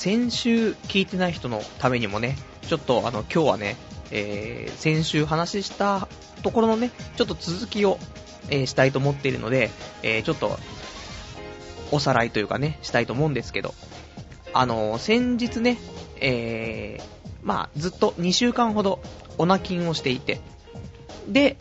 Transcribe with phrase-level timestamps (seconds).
[0.00, 3.76] 先週聞いてない人のためにもね、ちょっとあの、今日はね、
[4.10, 6.08] えー、先週話した
[6.42, 7.98] ところのね、ちょっと続きを、
[8.48, 9.70] えー、したいと思っているので、
[10.02, 10.58] えー、ちょっと、
[11.90, 13.74] おさらいというかね、したいと思うんですけど、
[14.54, 15.76] あの先日ね、
[16.18, 16.98] え、
[17.42, 19.02] まあ、ずっと2週間ほど、
[19.36, 20.40] オナキンをしていて、
[21.28, 21.58] で、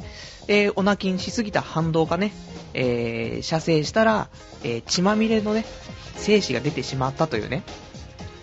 [0.48, 2.32] え、オナキンしすぎた反動がね、
[2.74, 4.30] え、射精したら、
[4.64, 5.66] え、血まみれのね、
[6.16, 7.64] 精子が出てしまったというね、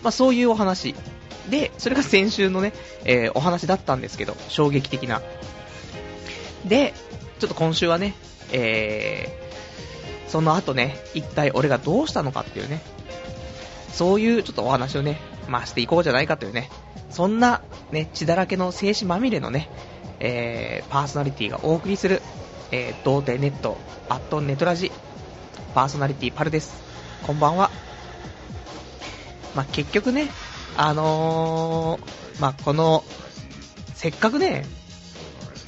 [0.07, 0.95] まあそういうお話。
[1.49, 2.71] で、それが先週のね、
[3.03, 5.21] えー、お話だったんですけど、衝撃的な。
[6.63, 6.93] で、
[7.39, 8.15] ちょっと今週はね、
[8.53, 12.79] えー、その後ね、一体俺がどうしたのかっていうね、
[13.91, 16.69] そういうちょっとお話をね、まあしていこうじゃないかというね、
[17.09, 17.61] そんな
[17.91, 19.69] ね、血だらけの精子まみれのね、
[20.21, 22.21] えー、パーソナリティがお送りする、
[22.71, 23.77] えー、童貞ネット、
[24.07, 24.89] アットネトラジ、
[25.75, 26.81] パーソナリティパルです。
[27.23, 27.69] こんばんは。
[29.57, 30.29] まあ、結局ね、
[30.77, 33.03] あのー、まあ、この、
[33.95, 34.65] せっかくね、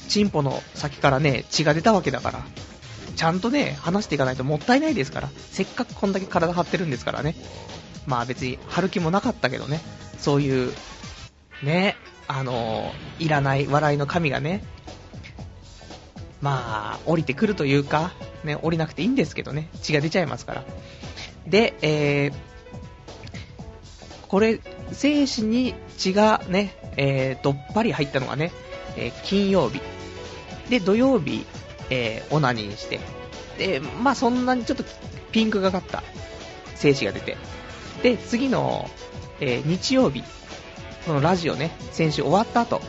[0.06, 2.44] チンポの先からね、血が出たわけだから、
[3.16, 7.34] ちゃんとね、話していかないともったいないですから、せっかくこんだけ体張ってるんですからね。
[8.06, 9.80] まあ別に、張る気もなかったけどね、
[10.18, 10.72] そういう、
[11.64, 11.96] ね、
[12.28, 14.62] あのー、いらない笑いの神がね、
[16.40, 18.12] まあ、降りてくるというか、
[18.44, 20.64] ね、降りなくていいんですけどね、血が出ちゃいますから。
[21.48, 22.49] で、えー、
[24.30, 24.60] これ、
[24.92, 28.52] 精子に血がね、えー、どっぱり入ったのがね、
[28.96, 29.80] えー、金曜日。
[30.68, 31.44] で、土曜日、
[31.90, 33.00] えー、オナニーして。
[33.58, 34.84] で、まあそんなにちょっと
[35.32, 36.04] ピンクがかった
[36.76, 37.36] 精子が出て。
[38.04, 38.88] で、次の、
[39.40, 40.22] えー、日曜日、
[41.06, 42.80] このラジオね、先週終わった後、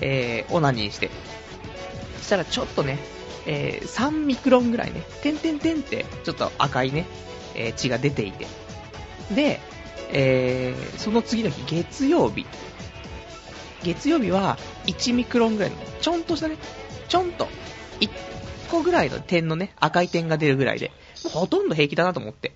[0.00, 1.10] えー、オナニーして。
[2.18, 2.98] そしたらちょっとね、
[3.46, 7.04] えー、3ミクロンぐらいね、てんてんてんって、ちょっと赤いね、
[7.56, 8.46] えー、血が出ていて。
[9.34, 9.58] で、
[10.10, 12.46] えー、その次の日、月曜日。
[13.82, 14.56] 月曜日は
[14.86, 16.56] 1ミクロンぐらいの、ちょんとしたね、
[17.08, 17.48] ちょんと、
[18.00, 18.10] 1
[18.70, 20.90] 個ぐらいの点のね、赤い点が出るぐらいで、
[21.24, 22.52] もうほとんど平気だなと思って。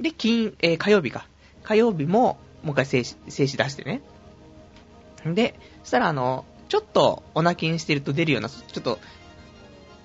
[0.00, 1.26] で、金、えー、火曜日か。
[1.62, 4.02] 火曜日も、もう一回静止、静止出してね。
[5.26, 8.98] で、そしたらあの、ちょっとお泣きにしてると出るような、ちょっと、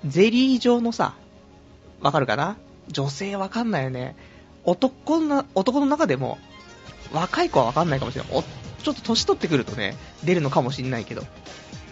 [0.06, 1.16] ゼリー状のさ、
[2.02, 2.58] わかるかな？
[2.88, 4.16] 女性わかんないよね。
[4.64, 6.38] 男の、男の中でも、
[7.12, 8.32] 若い子はわかんないかもしれない。
[8.34, 8.44] お、
[8.84, 11.24] ちょっと年取ってくるとね、出るのかもしんないけど。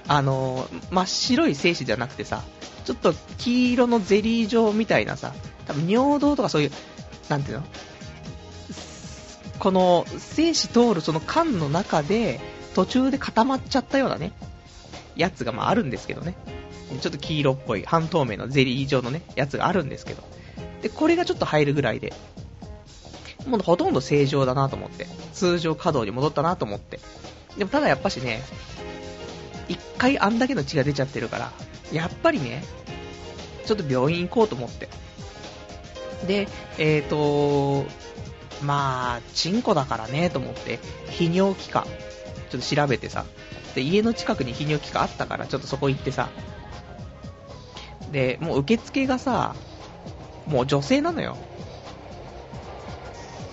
[0.07, 2.43] あの、真っ白い精子じゃなくてさ、
[2.85, 5.33] ちょっと黄色のゼリー状みたいなさ、
[5.65, 6.71] 多分尿道とかそういう、
[7.27, 7.63] なんていうの？
[9.59, 12.39] この精子通るその缶の中で
[12.75, 14.31] 途中で固まっちゃったようなね、
[15.15, 16.35] やつがまああるんですけどね。
[17.01, 20.23] ちょっと黄色っぽい半透明のゼリー状のね、やつがあるんですけど。
[20.81, 22.13] で、これがちょっと入るぐらいで、
[23.47, 26.99] もうほとんど正常だなと思って、通常稼働に戻ったなと思って。
[27.57, 28.43] でもただやっぱしね、
[29.67, 31.51] 一回あんだけの血が出ちゃってるから、
[31.91, 32.63] やっぱりね、
[33.65, 34.89] ちょっと病院行こうと思って。
[36.25, 36.47] で、
[36.77, 37.85] えーと、
[38.63, 40.79] まあ、チンコだからね、と思って、
[41.11, 41.85] 泌尿器科、
[42.49, 43.25] ちょっと調べてさ、
[43.75, 46.29] で、家の近くに泌尿器科あったから、ちょっとそこ行ってさ、
[48.11, 49.55] で、もう受付がさ、
[50.47, 51.37] もう女性なのよ。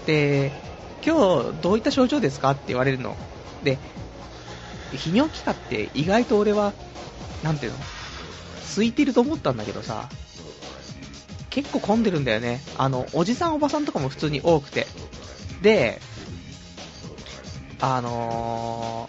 [0.07, 0.53] で、
[1.05, 3.17] 今日どういった症状ですかって言われるの。
[3.63, 3.79] で、
[4.93, 6.73] 泌尿器科って意外と俺は、
[7.43, 7.79] なんていうの、
[8.75, 10.09] 空いてると思ったんだけどさ、
[11.51, 12.61] 結構混んでるんだよね。
[12.77, 14.87] あの、おじさんおばさんとかも普通に多くて。
[15.63, 16.01] で、
[17.81, 19.09] あの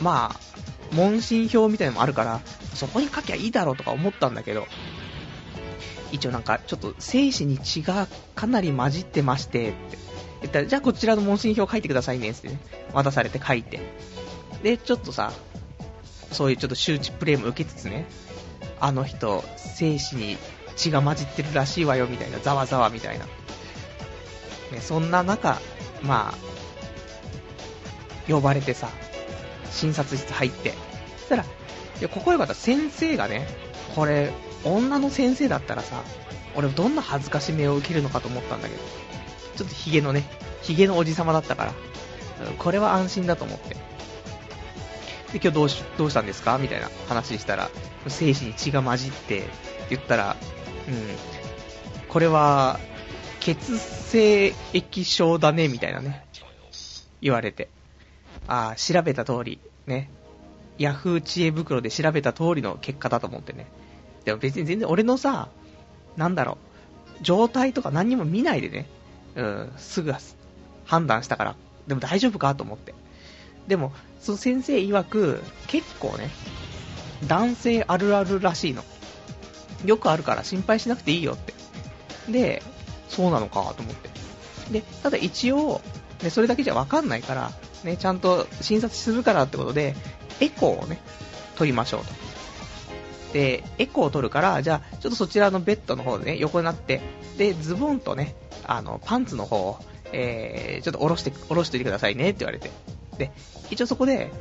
[0.00, 2.40] ー、まあ、問診票みたいなのもあるから、
[2.74, 4.66] そこに書きゃいいだろうとか思ったんだけど、
[6.16, 9.98] 一応なんか、ちょっと精子に血がかなり混じってまして、って
[10.42, 12.58] 言ったら、じゃあこちらの問診票書いてくださいね、ってね、
[12.92, 13.80] 渡されて書いて。
[14.62, 15.32] で、ちょっとさ、
[16.32, 18.06] そういうちょっと周知プレイも受けつつね、
[18.80, 20.36] あの人、精子に
[20.76, 23.26] 血が混じってるらしいわよ、みたいな、ざわざわみたいな。
[23.26, 25.60] ね、そんな中、
[26.02, 28.88] まあ、呼ばれてさ、
[29.70, 30.74] 診察室入って、
[31.18, 31.46] そしたら、い
[32.00, 33.46] や、ここよかった先生がね、
[33.94, 34.32] これ、
[34.66, 36.02] 女の先生だったらさ、
[36.54, 38.80] 俺どんな恥ずかしめを受けるのかと思ったんだけど、
[39.56, 40.24] ちょっとヒゲのね、
[40.62, 41.74] ヒゲのおじさまだったから、
[42.58, 43.70] これは安心だと思って。
[43.74, 43.78] で、
[45.34, 46.58] 今日どうし、どうしたんですか？
[46.58, 47.70] みたいな話したら、
[48.08, 49.44] 精子に血が混じって
[49.90, 50.36] 言ったら、
[50.88, 52.78] うん、これは、
[53.40, 53.78] 血
[54.10, 56.26] 清液症だね、みたいなね、
[57.20, 57.68] 言われて。
[58.48, 60.10] ああ、調べた通り、ね、
[60.78, 63.66] ヤフー知恵袋で調べた通りの結果だと思ってね。
[64.26, 65.48] でも別に全然俺のさ、
[66.16, 66.58] なんだろ
[67.20, 68.86] う、状態とか何も見ないでね、
[69.36, 70.12] うん、すぐ
[70.84, 71.56] 判断したから、
[71.86, 72.92] でも大丈夫かと思って。
[73.68, 76.30] でも、その先生曰く、結構ね、
[77.28, 78.84] 男性あるあるらしいの。
[79.84, 81.54] よくあるから心配しなくていいよって。
[82.28, 82.62] で、
[83.08, 84.10] そうなのかと思って。
[84.72, 85.80] で、ただ一応、
[86.22, 87.52] ね、それだけじゃわかんないから、
[87.84, 89.94] ね、ちゃんと診察するからってことで、
[90.40, 91.00] エコーをね、
[91.54, 92.35] 取りましょうと。
[93.36, 97.02] で、エコーを取るから、じゃあ、ちょっとそちらのベッドの方でね、横になって、
[97.36, 98.34] で、ズボンとね、
[98.64, 99.78] あの、パンツの方を、
[100.10, 102.70] えー、ちょっと下ろして、下ろしておいてくださいねって言われて。
[103.18, 103.30] で、
[103.70, 104.32] 一応そこで、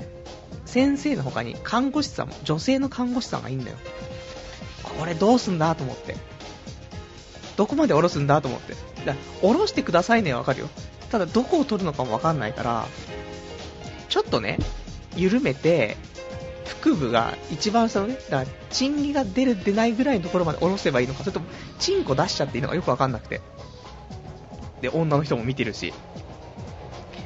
[0.66, 3.76] 先生の他に看護師さんも、女性の看護師さんがいいんだよ。
[4.98, 6.16] これどうすんだと思って。
[7.58, 8.76] どこまで下ろすんだと思って。
[9.04, 10.70] だ下ろしてくださいねわかるよ。
[11.12, 12.86] ただどこを取るのかもわかんないから、
[14.08, 14.58] ちょっとね、
[15.18, 15.98] 緩めて、
[16.66, 21.46] 腹部が一番下のね、だから、チンギが出る出ないぐらいのところまで下ろせばいいのか、それとも、
[21.80, 23.42] チンコ出しちゃっていいのかよくわかんなくて。
[24.82, 25.94] で、女の人も見てるし。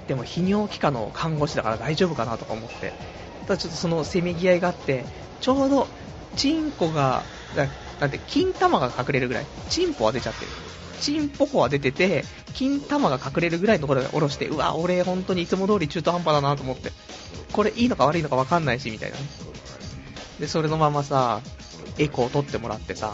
[0.08, 2.94] でも、泌尿器科の看護師だから大丈夫かなとか思って。
[3.48, 5.06] ただちょっとそのせめぎ合いがあって、
[5.40, 5.88] ちょうど、
[6.36, 7.24] チンコが、
[8.00, 9.46] なんて、金玉が隠れるぐらい。
[9.70, 10.52] チンポは出ちゃってる。
[11.00, 12.24] チンポコは出てて、
[12.54, 16.92] 金玉が隠れるぐらいのところで下ろして、うわ、俺本当にいつも通り中途半端だなと思って。
[17.52, 19.24] これいいのか悪いのか分かんないし、みたいなね。
[20.40, 21.42] で、それのままさ、
[21.98, 23.14] エコーを取ってもらってさ、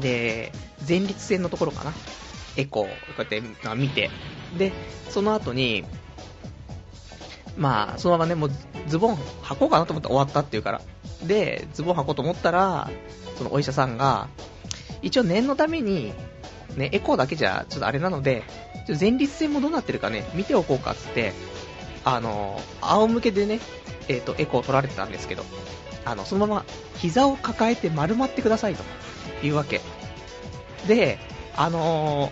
[0.00, 0.52] で、
[0.86, 1.92] 前立腺のところかな。
[2.56, 3.42] エコー、こうやって
[3.76, 4.10] 見て。
[4.56, 4.72] で、
[5.08, 5.84] その後に、
[7.56, 8.50] まあ、そのままね、もう
[8.88, 10.82] ズボン履こうかなと思って終わったっていうから。
[11.24, 12.90] で、ズボン履こうと思ったら、
[13.36, 14.28] そのお医者さんが、
[15.02, 16.12] 一応念のために、
[16.76, 18.42] ね、エコーだけじゃちょっとあれなので、
[18.98, 21.32] 前立腺もどうなってるかね、見ておこうかっつって、
[22.04, 23.60] あの、仰向けでね、
[24.08, 25.44] えっ、ー、と、エコー取られてたんですけど、
[26.04, 26.64] あの、そのまま
[26.98, 28.84] 膝を抱えて丸まってくださいと
[29.46, 29.80] いうわけ。
[30.86, 31.18] で、
[31.56, 32.30] あの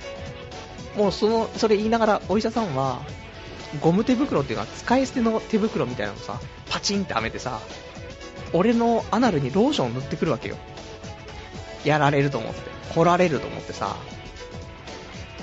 [0.97, 3.03] ー、もうその、それ言いながらお医者さんは、
[3.81, 7.61] ゴム手袋っていうのは使い捨ての手袋みたいなのさ、パチンってはめてさ、
[8.53, 10.57] 俺のアナルにローションを塗ってくるわけよ。
[11.85, 12.61] やられると思って、
[12.95, 13.97] 来られると思ってさ、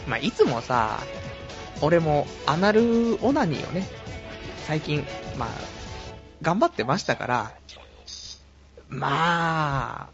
[0.09, 0.99] まあ、いつもさ、
[1.81, 3.85] 俺もアナルオナニーをね、
[4.65, 5.05] 最近、
[5.37, 5.49] まあ、
[6.41, 7.51] 頑張ってましたから、
[8.89, 10.09] ま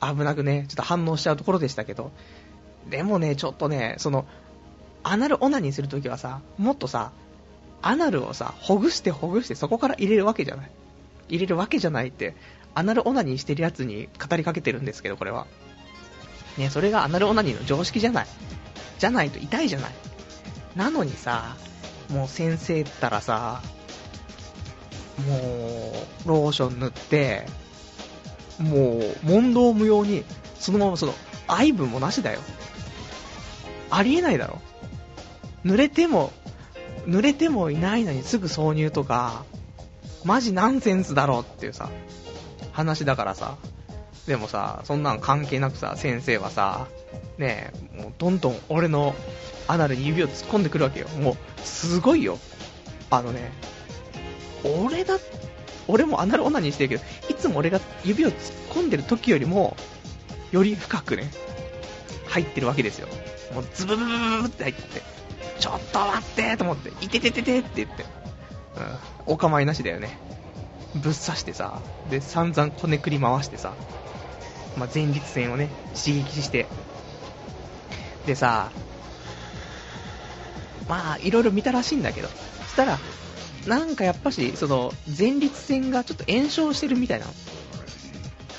[0.00, 2.12] あ、危なくね、ちょっと反応しちゃうところでしたけど、
[2.90, 4.26] でもね、ちょっとね、その、
[5.02, 7.12] アナルオナニーするときはさ、もっとさ、
[7.80, 10.70] アナルをさ、ほぐしてほぐしてそこから入れるわけじゃない。
[11.28, 12.34] 入れるわけじゃないって、
[12.74, 15.46] アナルオナニーしてるやつに語りかけてるんですけど、これは。
[16.58, 18.26] ね、それがアナルオナニーの常識じゃない。
[19.02, 19.90] じゃないと痛いじゃない。
[20.76, 21.56] なのにさ、
[22.08, 23.60] もう先生ったらさ、
[25.26, 25.36] も
[26.24, 27.44] う、ローション塗って、
[28.60, 30.22] もう、問答無用に、
[30.60, 31.14] そのままその、
[31.48, 32.38] 愛分もなしだよ。
[33.90, 34.60] ありえないだろ。
[35.64, 36.32] 濡れても、
[37.04, 39.44] 濡れてもいないのにすぐ挿入とか、
[40.22, 41.90] マジナンセンスだろっていうさ、
[42.70, 43.56] 話だからさ。
[44.26, 46.86] でもさ、そんなん関係なくさ、先生はさ、
[47.38, 49.14] ねえ、もうどんどん俺の
[49.66, 51.08] アナルに指を突っ込んでくるわけよ。
[51.20, 52.38] もう、すごいよ。
[53.10, 53.52] あのね、
[54.64, 55.18] 俺だ、
[55.88, 58.36] 俺もアナルオナニーしてるけど、いつも俺が指を突っ
[58.70, 59.76] 込んでる時よりも、
[60.52, 61.30] より深くね、
[62.26, 63.08] 入ってるわけですよ。
[63.54, 65.02] もうズブブブブブって入って、
[65.58, 68.04] ちょっと待ってと思って、いててててって言って、
[69.26, 70.16] うん、お構いなしだよね。
[70.94, 73.74] ぶっ刺してさ、で、散々こねくり回してさ、
[74.76, 76.66] まあ、前立腺をね、刺激して、
[78.26, 78.70] でさ、
[80.88, 82.98] まあ、いろいろ見たらしいんだけど、そしたら、
[83.66, 87.32] なんかやっぱし、その、前立腺がちょっと炎症してるみたいなの。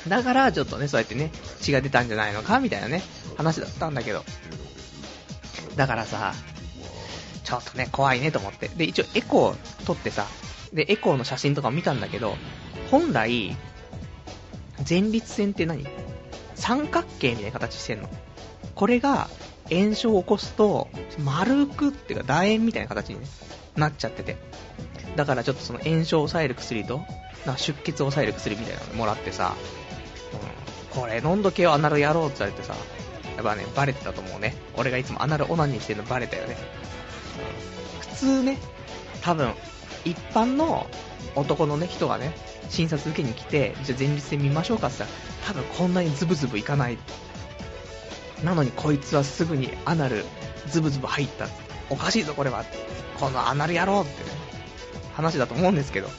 [0.08, 3.02] だから、ちょっとね、そうやってね、血が出たんじゃないのか、みたいなね、
[3.36, 4.24] 話だったんだけど。
[5.76, 6.34] だからさ、
[7.44, 8.70] ちょっとね、怖いねと思って。
[8.70, 10.28] で、一応エコー撮ってさ、
[10.74, 12.36] で、エコーの写真とか見たんだけど、
[12.90, 13.56] 本来、
[14.88, 15.86] 前立腺って何？
[16.56, 18.10] 三角形みたいな形してんの。
[18.76, 19.28] これが
[19.70, 20.88] 炎症を起こすと、
[21.24, 23.28] 丸くっていうか楕円みたいな形に、ね、
[23.76, 24.38] なっちゃってて。
[25.16, 27.02] だからちょっとその炎症を抑える薬と、
[27.46, 29.56] な出血を抑える薬みたいなのもらってさ、
[30.96, 32.74] うん、これ飲んどけよ、アナルやろうって言われてさ、
[33.36, 34.56] やっぱね、バレてたと思うね。
[34.76, 36.58] 俺がいつもアナルオナニーしてるのバレたよね。
[37.96, 38.58] うん、普通ね、
[39.22, 39.54] 多分、
[40.04, 40.88] 一般の
[41.36, 42.34] 男のね、人がね、
[42.70, 46.98] 診察受けに来て、じゃあ前立腺見ましょうかって言ったら、多分こんなにズブズブいかない。
[48.44, 50.26] なのにこいつはすぐにアナル
[50.68, 51.48] ズブズブ入った。
[51.90, 52.66] おかしいぞこれは。
[53.20, 54.32] このアナル野郎ってね、
[55.14, 56.10] 話だと思うんですけど。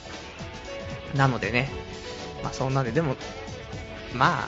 [1.15, 1.69] なのでね、
[2.43, 3.15] まあそんなんで、でも、
[4.13, 4.47] まあ、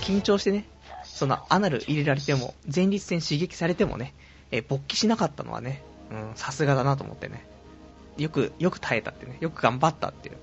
[0.00, 0.64] 緊張してね、
[1.04, 4.14] そのアナル入れられても、前立腺刺激されてもね、
[4.50, 7.46] え勃起しなかったのはね、うん、さすがだなと思ってね。
[8.16, 10.36] よく、よく耐えたってね、よく頑張ったっていう。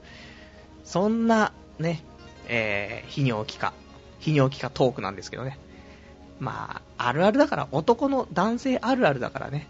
[0.84, 2.04] そんな、ね、
[2.48, 3.74] えー、泌尿器科、
[4.22, 5.60] 泌尿器科トークなんですけどね。
[6.40, 9.68] まあ、あるあるだから、男の男性あるあるだからね。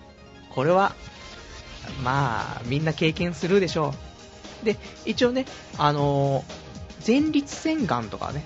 [0.50, 0.96] これは、
[2.04, 3.94] まあ、みんな経験するでしょ
[4.62, 4.66] う。
[4.66, 5.46] で、一応ね、
[5.78, 8.46] あのー、前立腺がんとかね、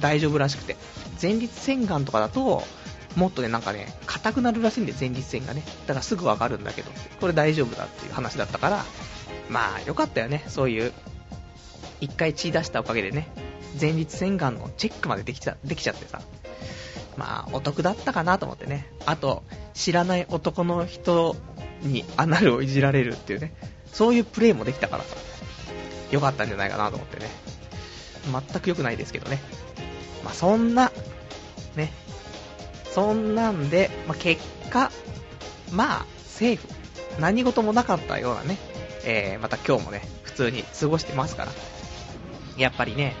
[0.00, 0.76] 大丈夫らしくて。
[1.20, 2.64] 前立腺がんとかだと、
[3.16, 5.62] もっとね、なんかね、硬くなるらしいんで、前立腺がね。
[5.86, 6.90] だからすぐわかるんだけど、
[7.20, 8.84] これ大丈夫だっていう話だったから、
[9.48, 10.92] まあ、よかったよね、そういう、
[12.00, 13.28] 一回血出したおかげでね、
[13.80, 16.22] 前立腺がんのチェックまでできちゃできちゃってさ、
[17.16, 18.86] まあ、お得だったかなと思ってね。
[19.06, 19.44] あと、
[19.74, 21.36] 知らない男の人
[21.82, 23.54] にアナルをいじられるっていうね、
[23.92, 25.16] そういうプレイもできたからさ、
[26.10, 27.28] よかったんじゃないかなと思ってね。
[28.30, 29.40] 全く良くないですけどね。
[30.24, 30.90] まあ、そんな、
[31.76, 31.92] ね、
[32.94, 34.92] そんなんで、まあ、結果、
[35.72, 36.68] まあ、セーフ。
[37.18, 38.56] 何事もなかったようなね、
[39.04, 41.52] えー、また今日もね、普通に過ごしてますから。
[42.56, 43.16] やっぱりね、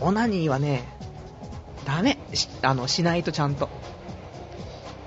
[0.00, 0.88] オナニーはね、
[1.84, 2.16] ダメ。
[2.32, 3.68] し、あの、しないとちゃんと。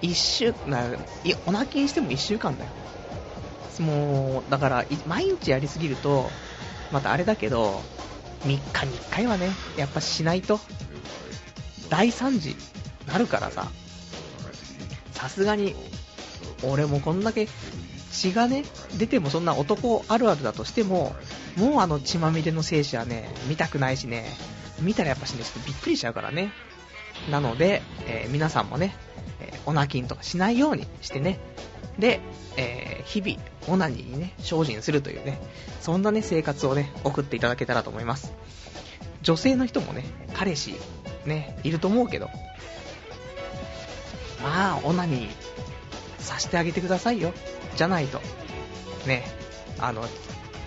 [0.02, 2.70] 一週、な、いオナキンしても一週間だよ。
[3.80, 6.30] もう、だから、毎日やりすぎると、
[6.92, 7.82] またあれだけど、
[8.44, 10.60] 3日に1回はね、やっぱしないと、
[11.90, 12.56] 大惨事
[13.08, 13.72] なるからさ、
[15.28, 15.76] さすがに、
[16.64, 17.48] 俺もこんだけ
[18.12, 18.64] 血がね、
[18.98, 21.16] 出てもそんな男あるあるだとしても、
[21.58, 24.26] もうあの血まみれの精子はね、見たくないしね、
[24.80, 26.52] 見たらやっぱしね、ちょっとびっくりしちゃうからね。
[27.30, 28.96] なので、えー、皆さんもね、
[29.42, 31.40] えー、オナキンとかしないようにしてね、
[32.00, 32.22] で、
[32.56, 35.40] えー、日々、オナニーにね、精進するというね、
[35.82, 38.34] そんなね、生活をね、送っていただけたらと思います。
[39.24, 40.76] 女性の人もね、彼氏、
[41.26, 42.30] ね、いると思うけど、
[44.42, 45.32] まあ、オナニー
[46.20, 47.34] させてあげてくださいよ。
[47.76, 48.22] じゃないと。
[49.06, 49.24] ね、
[49.80, 50.08] あの、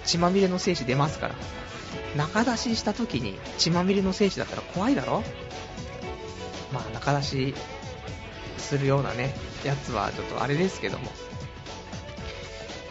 [0.05, 1.35] 血まみれの精子出ますから。
[2.17, 5.23] 中出しした時に血まみれの精子だったら怖いだろ？
[6.73, 7.55] まあ、中出し
[8.59, 9.35] するようなね、
[9.65, 11.11] やつはちょっとあれですけども。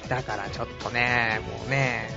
[0.08, 2.10] だからちょっとね、もうね、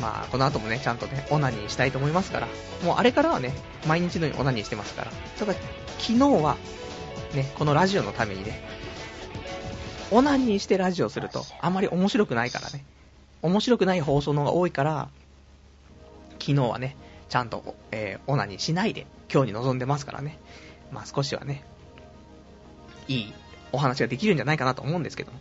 [0.00, 2.48] まあ、この後もね、ちゃんとね、オナニーしたいと思いますから、
[2.84, 3.52] もうあれからはね、
[3.86, 5.54] 毎日のようにオナニーしてますから、ただ、
[5.98, 6.56] 昨日は、
[7.34, 8.60] ね、このラジオのためにね、
[10.10, 12.84] オナニーしてラジオすると、あまり面白くないからね。
[13.42, 15.08] 面白くない放送の方が多いから、
[16.38, 16.96] 昨日はね、
[17.28, 20.38] ちゃんと、え、オナニーしないで、今日に臨んでますからね。
[20.92, 21.64] まあ少しはね、
[23.08, 23.34] いい
[23.72, 25.32] お話ができるんじゃないかなと思うんですけど。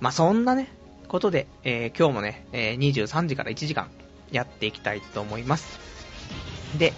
[0.00, 0.68] まあそんなね、
[1.08, 3.90] ことで、えー、今日もね、えー、23時から1時間
[4.30, 5.78] やっていきたいと思います。
[6.78, 6.92] で、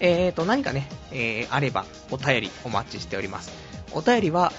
[0.00, 3.63] えーと、何かね、えー、あればお便りお待ちしております。
[3.94, 4.52] お便りは、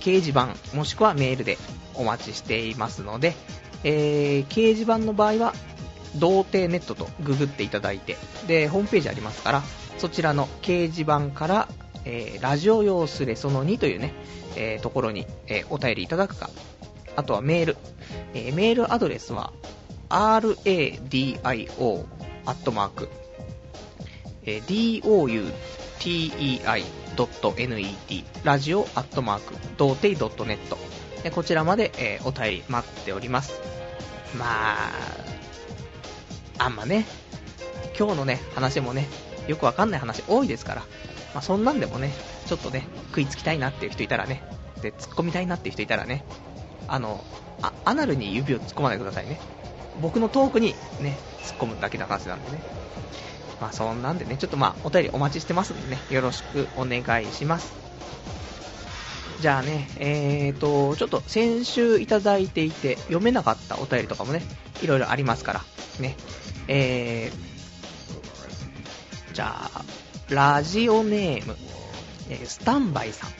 [0.00, 1.58] 掲示板もしくはメールで
[1.94, 3.34] お待ちしていますので、
[3.84, 5.52] えー、掲示板の場合は、
[6.16, 9.62] 童貞ネットとググっていただいて、で、ホームページありますから、
[9.98, 11.68] そちらの掲示板から、
[12.04, 14.12] えー、ラジオ用スレその2というね、
[14.56, 16.50] えー、ところに、え、お便りいただくか、
[17.16, 17.76] あとはメール、
[18.34, 19.52] えメールアドレスは、
[20.08, 21.38] radio
[22.44, 23.08] アットマーク、
[24.44, 24.60] え
[27.16, 33.60] .net ラジオアットマーク、童貞 .net こちらまで、えお便り待っております。
[34.38, 34.90] まあ、
[36.58, 37.04] あんまね、
[37.98, 39.08] 今日のね、話もね、
[39.48, 40.80] よくわかんない話多いですから、
[41.34, 42.12] まあ、そんなんでもね、
[42.46, 44.42] ちょっとね、食いつきたいなっていう人いたらね、
[44.82, 46.24] で、突っ込みたいなっていう人いたらね、
[46.88, 47.24] あの、
[47.62, 49.40] あ、アナルに指を突っ込まないでくださいね。
[50.00, 52.60] 僕のトークにね、突っ込むだけの話なんでね。
[53.60, 57.86] まあそんなんでね、ちょっとまあお便りお待ちしてますんでね、よろしくお願いします。
[59.40, 64.42] じゃあね、えーと、ちょっと先週いただいていて読めなかったお便りとかもね、
[64.82, 65.60] いろいろありますから、
[66.00, 66.16] ね、
[66.68, 69.84] えー、じゃあ、
[70.30, 71.56] ラジオネーム、
[72.30, 73.30] え、スタンバイさん、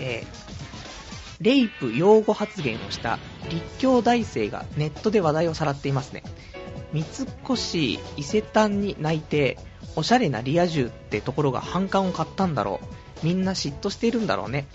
[0.00, 3.18] えー、レイプ擁護発言をした
[3.50, 6.22] 立教大生がネットで話題をさらっていますね。
[6.92, 7.78] 三越
[8.16, 9.58] 伊勢丹に泣いて、
[9.96, 12.80] おしゃれなリア充ってところが反感を買ったんだろ
[13.22, 13.26] う。
[13.26, 14.66] みんな嫉妬しているんだろうね。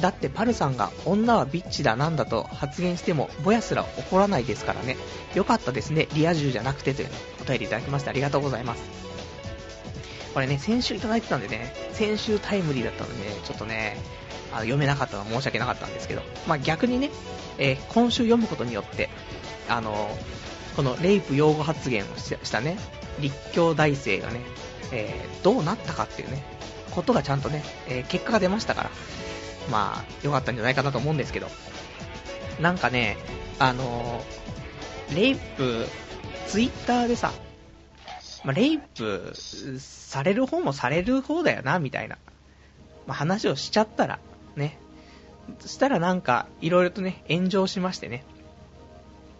[0.00, 4.96] だってパルさんが女はビッチだなんだと発言してもぼやすら怒らないですからね。
[5.34, 8.82] よかったですね、リア充じゃなくてという、ね、お便りいただきましてありがとうございます。
[10.34, 13.96] これね、先週いただいてたんでね、先週タイムリーだったのでね、ちょっとね、
[14.52, 17.10] あの読めなかったのは申し訳なかったんですけど、まあ、逆にね、
[17.58, 19.08] えー、今週読むことによって、
[19.68, 20.10] あの
[20.76, 22.76] このレイプ擁護発言をしたね、
[23.20, 24.40] 立教大生がね、
[24.92, 26.42] えー、どうなったかっていうね、
[26.90, 28.90] ことがちゃんとね、えー、結果が出ましたから、
[29.70, 31.48] まあ、良かったんじゃないかなと思うんですけど、
[32.60, 33.16] なんかね、
[33.58, 35.86] あのー、レイプ、
[36.46, 37.32] ツイッターでさ、
[38.44, 42.18] まあ、レイプされる方もされる方だよな、みたいな、
[43.06, 44.18] まあ、話をしちゃったら、
[44.56, 44.78] ね。
[45.60, 48.24] そしたらなんか、いろいろとね、炎上しましてね。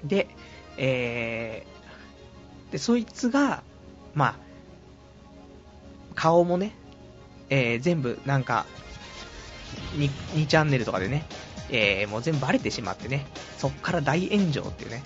[0.05, 0.29] で、
[0.77, 3.63] えー、で、そいつが、
[4.15, 4.37] まあ、
[6.15, 6.73] 顔もね、
[7.51, 8.67] えー、全部なんか
[9.97, 11.25] 2、2チャンネルとかでね、
[11.71, 13.27] えー、もう全部バレてしまってね、
[13.59, 15.03] そっから大炎上っていうね。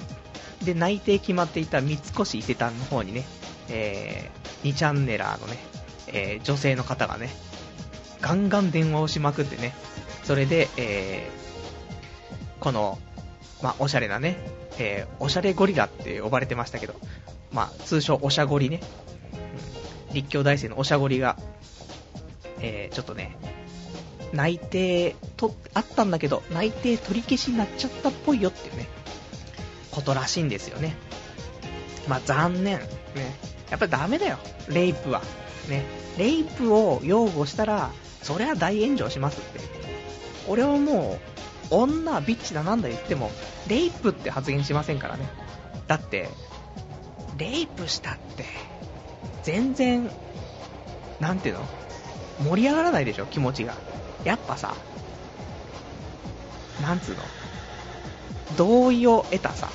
[0.65, 3.25] で、内定決まっていた三越伊勢丹の方にね、
[3.69, 5.59] えー、2チャンネラーのね、
[6.09, 7.31] えー、女性の方がね、
[8.21, 9.75] ガンガン電話をしまくってね、
[10.25, 12.99] それで、えー、この、
[13.63, 14.37] まあ、おしゃれなね、
[14.79, 16.95] えー、おしゃれゴリラって呼ばれてましたけど、
[17.53, 18.81] まあ、通称おしゃゴリね、
[20.09, 21.37] うん、立教大生のおしゃゴリが、
[22.61, 23.37] えー、ちょっとね、
[24.33, 28.89] 内定と、あったんだけど、内定取り消しになっちゃったっぽいよっていうね、
[29.91, 30.97] ことらしいんですよね。
[32.07, 32.79] まあ残念。
[32.79, 32.87] ね。
[33.71, 34.39] やっぱりダメだよ。
[34.69, 35.23] レイプは。
[35.69, 35.85] ね。
[36.17, 37.91] レイプを擁護したら、
[38.23, 39.61] そりゃ大炎上しますって。
[40.47, 41.38] 俺はもう、
[41.71, 43.31] 女、ビッチだなんだ言っても、
[43.67, 45.29] レイプって発言しませんからね。
[45.87, 46.29] だって、
[47.37, 48.45] レイプしたって、
[49.43, 50.11] 全然、
[51.21, 51.69] なんていうの？
[52.41, 53.75] 盛り上がらないでしょ、気持ちが。
[54.25, 54.77] やっぱさ、
[56.81, 57.23] なんつうの？
[58.57, 59.69] 同意を得たさ、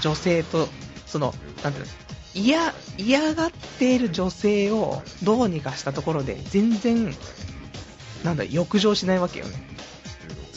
[0.00, 0.68] 女性と、
[1.06, 1.92] その、なんていうの？
[2.34, 7.14] 嫌、嫌がっている女性をどうにかしたところで、全然、
[8.22, 9.52] なんだ、浴場しないわけよね。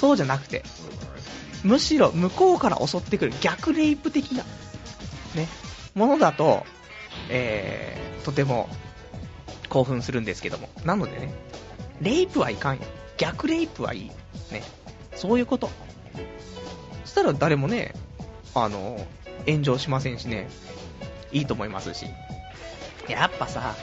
[0.02, 0.64] そうじゃなくて、
[1.64, 4.44] むしろ向こうから襲ってくる逆レイプ的な、
[5.36, 5.48] ね、
[5.94, 6.66] ものだと、
[7.30, 8.68] えー、とても
[9.70, 10.70] 興奮するんですけども。
[10.86, 11.32] なのでね、
[12.02, 12.82] レイプはいかんよ。
[13.20, 14.12] 逆レイプはいい。
[14.52, 14.64] ね。
[15.14, 15.70] そういうこと。
[17.06, 17.94] そしたら誰もね、
[18.56, 19.06] あの、
[19.46, 20.50] 炎上しませんしね、
[21.32, 22.08] いいと思いますし。
[23.08, 23.76] やっぱさ、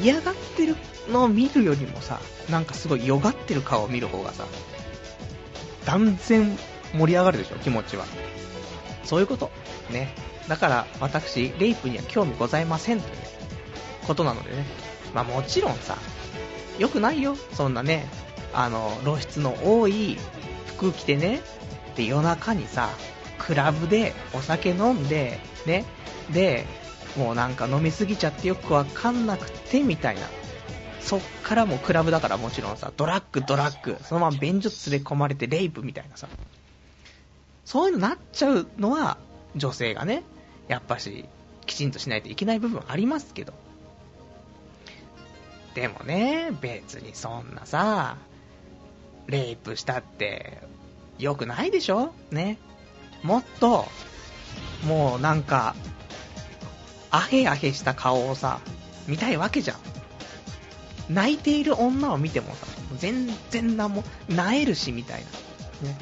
[0.00, 0.76] 嫌がってる
[1.10, 4.44] のを見るよりもさ、なんかすごいよがってる顔を見る方がさ、
[5.88, 6.54] 断然
[6.92, 8.04] 盛り上がるでしょ、気持ちは。
[9.04, 9.50] そういうこと。
[9.90, 10.14] ね。
[10.46, 13.14] だから私、レイプには興味ございませんという
[14.06, 14.66] ことなのでね。
[15.14, 15.96] まあもちろんさ、
[16.78, 18.06] 良くないよ、そんなね、
[18.52, 20.18] あの、露出の多い
[20.66, 21.40] 服着てね、
[21.96, 22.90] で、夜中にさ、
[23.38, 25.86] クラブでお酒飲んで、ね、
[26.30, 26.66] で、
[27.16, 30.20] もうなんか飲みすぎちゃってよくわかんなくて、みたいな。
[31.08, 36.28] そっからもクラブだからもちろんさ、ドラッグ、ドラッグ、そのまま便所連れ込まれてレイプみたいなさ。
[37.64, 39.16] そういうのなっちゃうのは、
[39.56, 40.22] 女性がね、
[40.68, 41.24] やっぱし、
[41.64, 43.54] きちんとしないといけない部分ありますけど。
[45.74, 48.18] でもね、別にそんなさ、
[49.26, 50.58] レイプしたって、
[51.18, 52.12] 良くないでしょ？
[52.30, 52.58] ね。
[53.22, 53.86] もっと、
[54.84, 55.74] もうなんか、
[57.10, 58.60] アヘアヘした顔をさ、
[59.06, 59.78] 見たいわけじゃん。
[61.10, 62.66] 泣いている女を見てもさ、
[62.96, 65.24] 全然なも、なえるしみたい
[65.82, 65.88] な。
[65.88, 65.98] ね。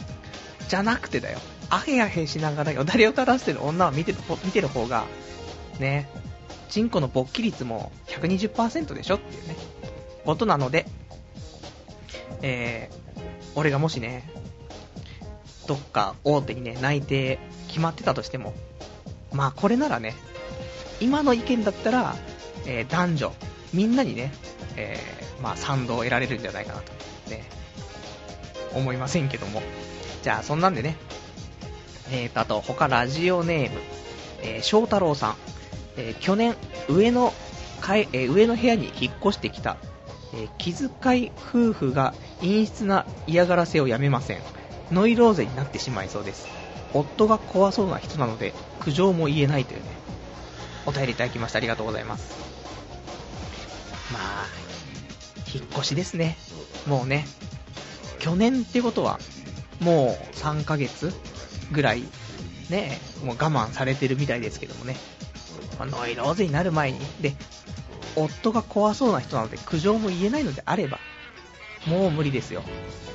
[0.69, 1.39] じゃなくてだよ。
[1.71, 5.05] アヘアヘしながらよだれを垂らしてる女を見てる見てる方が、
[5.81, 6.09] ね、
[6.69, 9.57] チンコの勃起率も120%でしょっていうね、
[10.25, 10.87] ことなので、
[12.43, 13.21] えー、
[13.55, 14.31] 俺がもしね、
[15.67, 17.39] どっか大手にね、内定
[17.69, 18.55] 決まってたとしても、
[19.33, 20.15] まあこれならね、
[21.01, 22.15] 今の意見だったら、
[22.67, 23.33] えー、男女、
[23.75, 24.33] みんなにね、
[24.77, 26.93] えー、まあ賛同を得られるんじゃないかなと、
[27.31, 27.45] ね、
[28.75, 29.63] 思いませんけども。
[30.23, 30.97] じゃあそんなんでね、
[32.11, 33.81] えーと、あと他ラジオネーム、
[34.43, 35.37] えー、翔太郎さん、
[35.97, 36.57] えー、去年
[36.89, 37.33] 上の
[37.81, 39.77] かえ、ー、上の部屋に引っ越してきた、
[40.35, 40.89] え、気遣
[41.23, 44.41] い夫婦が陰湿な嫌がらせをやめません。
[44.91, 46.49] ノイローゼになってしまいそうです。
[46.93, 49.87] 夫が怖そうな人なので、苦情も言えないというね、
[50.87, 51.59] お便りいただきました。
[51.59, 52.35] ありがとうございます。
[54.13, 54.66] まあ、
[55.57, 56.37] 引っ越しですね。
[56.87, 57.27] もうね、
[58.19, 59.19] 去年ってことは、
[59.81, 61.13] もう3ヶ月
[61.73, 62.03] ぐらい、
[62.71, 64.97] ね、もう我慢されてるみたいですけどもね。
[65.79, 67.35] まあ、ノイローゼになる前に、で、
[68.17, 70.99] 夫が怖そうな人なので苦情も言えないのであれば、
[71.87, 72.63] もう無理ですよ。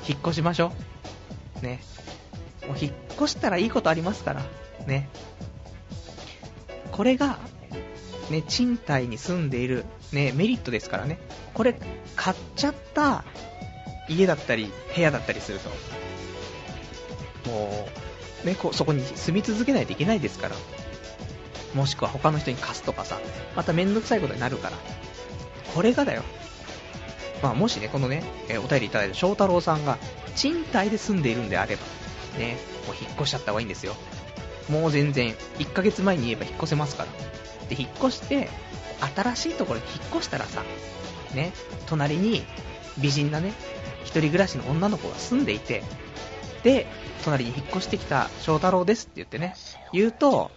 [0.08, 0.72] 引っ越しましょ
[1.60, 1.64] う。
[1.64, 1.80] ね。
[2.66, 4.42] もう引っ越したらいいことありますから。
[4.86, 5.08] ね。
[6.90, 7.38] これが、
[8.30, 11.18] ね、賃貸に住んでいる、ね、メリットですからね。
[11.54, 11.74] これ、
[12.16, 13.24] 買っちゃった
[14.08, 15.70] 家だったり、部屋だったりすると、
[17.50, 17.88] も
[18.44, 20.56] う、ね、こそこに住み続けないといけないですから。
[21.74, 23.18] もしくは他の人に貸すとかさ、
[23.56, 24.76] まためんどくさいことになるから。
[25.74, 26.22] これがだよ。
[27.42, 29.98] まあ、もしね、このね、え、お便りいただいた翔太郎さんが、
[30.36, 31.82] 賃貸で住んでいるんであれば、
[32.38, 32.56] ね、
[32.86, 33.94] もう引っ越しちゃった方がいいんですよ。
[34.68, 37.08] もう全然、1ヶ月前に言えば引っ越せますから。
[37.68, 38.48] で、引っ越して、
[39.14, 40.62] 新しいところに引っ越したらさ、
[41.34, 41.52] ね、
[41.86, 42.44] 隣に
[42.98, 43.52] 美人なね、
[44.04, 45.82] 一人暮らしの女の子が住んでいて、
[46.62, 46.86] で、
[47.24, 49.54] 隣に引っ越してきた翔太郎ですって言ってね、
[49.92, 50.50] 言うと、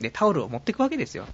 [0.00, 1.24] で、タオルを持ってくわけですよ。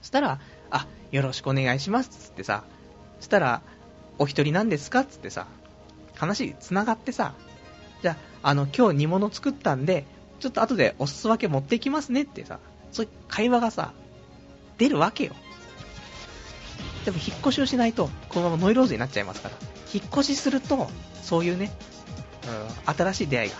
[0.00, 2.64] そしたら、あ、よろしくお願いしますっつってさ、
[3.18, 3.62] そしたら、
[4.18, 5.46] お一人なんですかっつってさ、
[6.14, 7.34] 話繋がってさ、
[8.02, 10.04] じゃあ、あの、今日煮物作ったんで、
[10.40, 12.58] ちょっと後でお裾分け持ってきますねってさ、
[12.92, 13.92] そういう会話がさ、
[14.78, 15.34] 出るわけよ。
[17.04, 19.54] でも引っ越しをしないと、このままノイローゼになっちゃいますから。
[19.92, 20.88] 引っ越しすると、
[21.22, 21.70] そういうね、
[22.86, 23.56] うん、新しい出会いが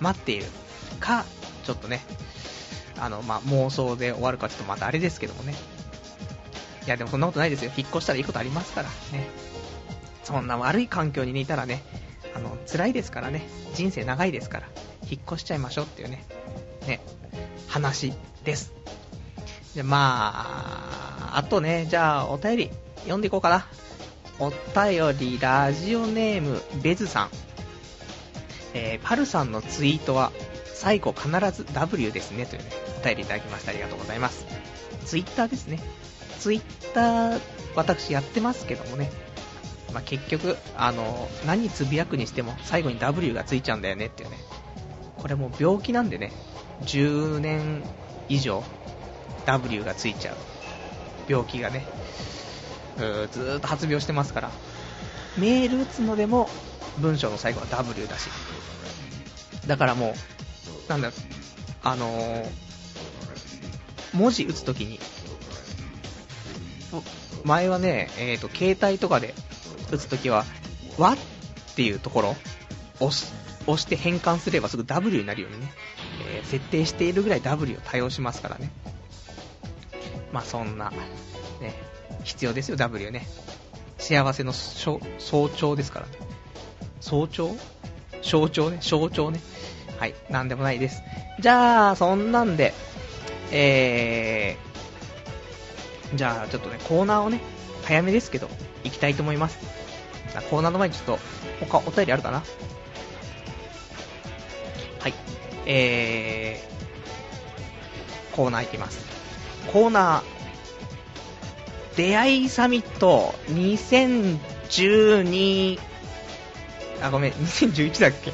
[0.00, 0.46] 待っている
[0.98, 1.24] か、
[1.64, 2.00] ちょっとね、
[2.98, 5.54] あの、まあ、妄想で終わるかちょっとまたあれですけどもね。
[6.86, 7.72] いや、でもそんなことないですよ。
[7.76, 9.28] 引っ越したらいいことありますからね。
[10.24, 11.82] そんな悪い環境にいたらね、
[12.34, 13.46] あの、辛いですからね。
[13.74, 14.68] 人生長いですから。
[15.10, 16.24] 引っ越しちゃいましょうっていうね、
[16.86, 17.00] ね、
[17.68, 18.12] 話
[18.44, 18.72] です。
[19.74, 20.32] で、ま
[21.32, 23.66] あ、あとね、じゃあ、お便り、読んでいこうかな。
[24.38, 27.30] お便り、ラジオネーム、ベズさん。
[28.74, 30.32] えー、パルさんのツイートは、
[30.74, 33.70] 最後必ず W ですね、というね、お便りいただきました。
[33.70, 34.46] ありがとうございます。
[35.04, 35.80] ツイッターですね。
[36.38, 37.40] ツイッター、
[37.74, 39.10] 私やってますけどもね、
[39.92, 44.38] まあ、結局、あの、何つぶやくにしても最後に W がついちゃうんだよねっていうね。
[45.26, 46.30] これも病気なんでね、
[46.82, 47.82] 10年
[48.28, 48.62] 以上
[49.44, 50.36] W がついちゃう。
[51.28, 51.84] 病気がね、
[52.96, 53.00] う
[53.32, 54.50] ずーっと発病してますから、
[55.36, 56.48] メール打つのでも
[56.98, 58.28] 文章の最後は W だし、
[59.66, 60.14] だからも
[60.86, 61.10] う、なんだ、
[61.82, 62.46] あのー、
[64.14, 65.00] 文字打つときに、
[67.42, 69.34] 前はね、えっ、ー、と、携帯とかで
[69.90, 70.44] 打つときは、
[70.98, 72.36] わっていうところ、
[73.00, 75.72] 押す、押して変換すればすぐ W になるようにね、
[76.36, 78.70] えー、設定しているぐらい W を対応しますからね。
[80.32, 80.90] まあそんな、
[81.60, 81.74] ね、
[82.24, 83.26] 必要ですよ、W ね。
[83.98, 86.12] 幸せの象徴ですからね。
[87.00, 87.56] 早朝
[88.22, 89.40] 象徴ね、象徴ね？
[89.98, 91.02] はい、なんでもないです。
[91.40, 92.74] じゃあ、そんなんで、
[93.50, 97.40] えー、じゃあちょっとね、コーナーをね、
[97.84, 98.48] 早めですけど、
[98.84, 99.58] 行きたいと思います。
[100.50, 101.18] コーナーの前にちょっと、
[101.66, 102.42] 他お便りあるかな？
[105.06, 105.14] はい。
[105.66, 109.06] えー、コーナーいきます。
[109.72, 115.78] コーナー、出会いサミット2012、
[117.02, 118.32] あ、ごめん、2011だっけ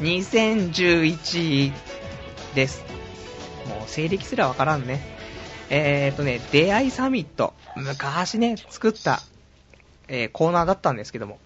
[0.00, 1.72] ?2011
[2.56, 2.84] です。
[3.68, 5.00] もう西暦すらわからんね。
[5.70, 7.54] えーとね、出会いサミット。
[7.76, 9.22] 昔ね、作った、
[10.08, 11.38] えー、コーナーだったんですけども。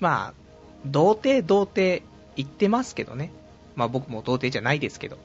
[0.00, 0.36] まあ、
[0.84, 2.02] 童貞童貞
[2.36, 3.30] 言ってますけどね。
[3.76, 5.18] まあ僕も童貞じゃないですけど。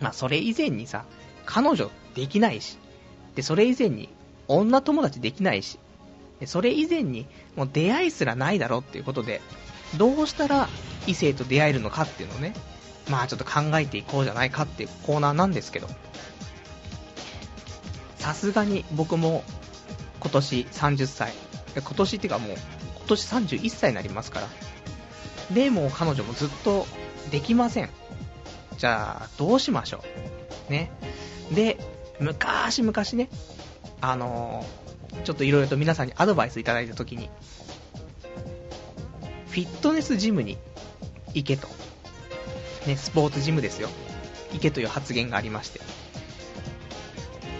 [0.00, 1.04] まあそれ以前にさ、
[1.44, 2.78] 彼女できないし。
[3.34, 4.08] で、それ以前に
[4.48, 5.78] 女友達できないし。
[6.38, 9.42] で、それ以前にもう出会いすらないだろっていうことで、
[9.98, 10.68] どうしたら
[11.06, 12.54] 異性と出会えるのかっていうのをね、
[13.08, 15.88] まあちょっと考えていこうじゃないかっていうコーナーなんですけど。
[18.18, 19.42] さすがに僕も
[20.20, 21.32] 今年30歳。
[21.74, 22.56] 今年っていうかもう
[22.96, 24.48] 今年31歳になりますから。
[25.52, 26.86] で、も彼女もずっと
[27.30, 27.90] できません。
[28.78, 30.02] じゃあ、どうしましょ
[30.68, 30.72] う。
[30.72, 30.90] ね。
[31.52, 31.78] で、
[32.18, 33.28] 昔々ね、
[34.00, 37.28] あのー、ちょっといろいろと皆さんにアドバイスいただいたときに、
[39.48, 40.58] フィットネスジムに
[41.34, 41.68] 行けと。
[42.86, 43.88] ね、スポーツジムですよ。
[44.52, 45.80] 行けという発言がありまして。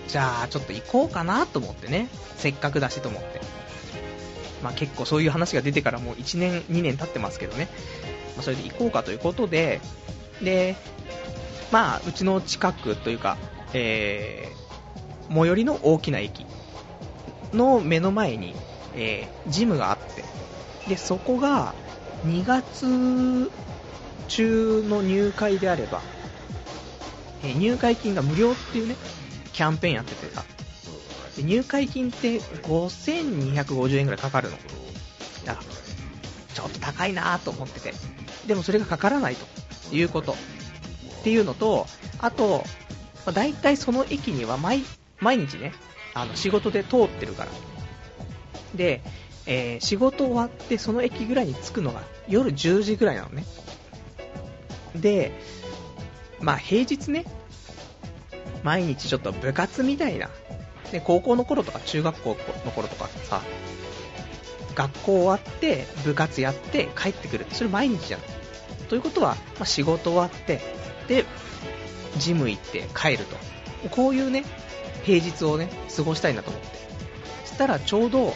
[0.08, 2.08] じゃあ、ちょっと行こうかなと思ってね。
[2.36, 3.40] せっかくだしと思って。
[4.62, 7.68] まあ結構そういう話が出てからもう1年、2年経ってますけどね。
[8.36, 9.80] まあ、それで行こうかということで、
[10.42, 10.76] で、
[11.70, 13.36] まあ、うちの近くというか、
[13.72, 16.46] えー、最寄りの大きな駅
[17.52, 18.54] の目の前に、
[18.94, 20.24] えー、ジムがあって、
[20.88, 21.74] で、そこが
[22.26, 23.50] 2月
[24.28, 26.00] 中の入会であれば、
[27.42, 28.96] えー、入会金が無料っていうね、
[29.52, 30.44] キャンペーンやっててさ、
[31.36, 34.56] で入会金って5250円ぐらいかかるの。
[35.44, 37.94] だから、ちょっと高いなと思ってて。
[38.46, 40.32] でもそれがかからないということ。
[40.32, 41.86] っていうのと、
[42.18, 42.64] あと、
[43.26, 44.82] まあ、大体その駅には毎
[45.20, 45.72] 毎日ね、
[46.14, 47.50] あの仕事で通ってるから。
[48.74, 49.02] で、
[49.46, 53.44] えー、仕事終わってその駅ぐらいに着くのが夜10時ぐらいなのね。
[54.96, 55.32] で、
[56.40, 57.24] まあ平日ね、
[58.62, 60.30] 毎日ちょっと部活みたいな、
[60.92, 63.42] で、高校の頃とか中学校の頃とかさ、
[64.74, 67.46] 学校終わって部活やって帰ってくる。
[67.50, 68.20] それ毎日じゃん。
[68.88, 70.60] ということは、まあ、仕事終わって、
[71.06, 71.24] で、
[72.18, 73.36] ジム行って帰ると。
[73.90, 74.44] こういうね、
[75.04, 76.68] 平日をね、過ごしたいなと思って。
[77.44, 78.32] そしたらちょうど、えっ、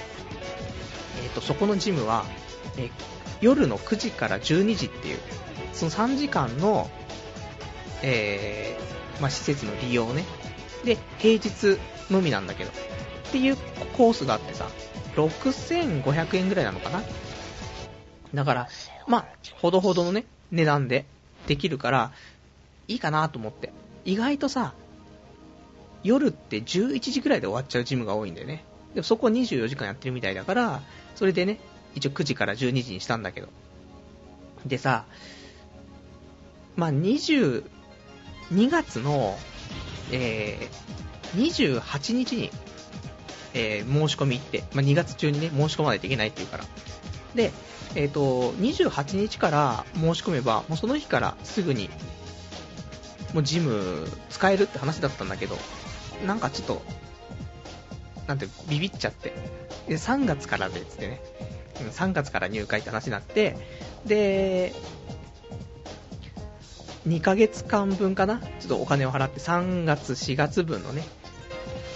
[1.31, 2.25] ー、と、そこのジムは、
[2.77, 2.91] え
[3.41, 5.19] 夜の9時から12時っていう、
[5.73, 6.89] その3時間の、
[8.03, 10.25] えー、まあ、施設の利用ね。
[10.85, 11.79] で、平日
[12.11, 12.71] のみなんだけど。
[12.71, 12.73] っ
[13.33, 13.57] ていう
[13.97, 14.69] コースがあってさ、
[15.17, 17.03] 6500円ぐらいなのかな？
[18.35, 18.69] だから、
[19.07, 19.27] まあ、
[19.61, 21.07] ほどほどのね、値段で
[21.47, 22.13] できるから、
[22.89, 23.73] いいかなと思って。
[24.05, 24.75] 意外とさ、
[26.03, 28.65] 夜って11時ぐらいで終わっちゃうジムが多いんだよね。
[28.95, 30.83] でもそこ24時間やってるみたいだから、
[31.15, 31.59] それでね、
[31.95, 33.49] 一応9時から12時にしたんだけど。
[34.67, 35.05] でさ、
[36.77, 37.65] まあ、22
[38.51, 39.37] 月の、
[40.11, 41.04] えー、
[41.35, 42.51] 28日に、
[43.55, 46.65] えー、申し込み行って、まあ、2月中にね、申し込まないといけないっていうから。
[47.35, 47.53] で、
[47.95, 51.91] え、ー、と、28日から申し込めば、もうその日からすぐに、
[53.33, 55.57] もうジム使えるって話だったんだけど、
[56.27, 56.83] なんかちょっと、
[58.27, 59.35] なんて、ビビっちゃって。
[59.89, 61.21] で、3月からで、つってね。
[61.93, 63.57] 3月から入会って話になって、
[64.07, 64.73] で、
[67.07, 71.05] 2ヶ月間分かなちょっとお金を払って、3月、4月分のね、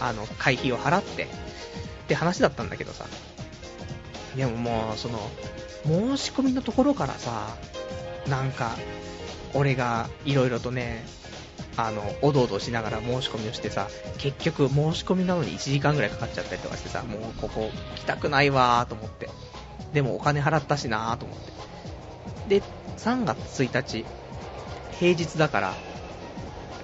[0.00, 1.26] あの、会費を払って、っ
[2.08, 3.06] て話だったんだけどさ。
[4.37, 5.18] でももう、その、
[5.84, 7.56] 申し込みのところからさ、
[8.28, 8.76] なんか、
[9.54, 11.04] 俺がいろいろとね、
[11.76, 19.28] あの、おどおどしながら申し込みをしてさ、結局申し込みなのに1時間ぐらいかかっちゃったりとかしてさ、もうここ来たくないわーと思って。
[19.92, 21.38] でもお金払ったしなーと思っ
[22.48, 22.61] て。
[22.61, 22.62] で、
[22.96, 24.06] 3月1日、
[24.98, 25.74] 平日だから、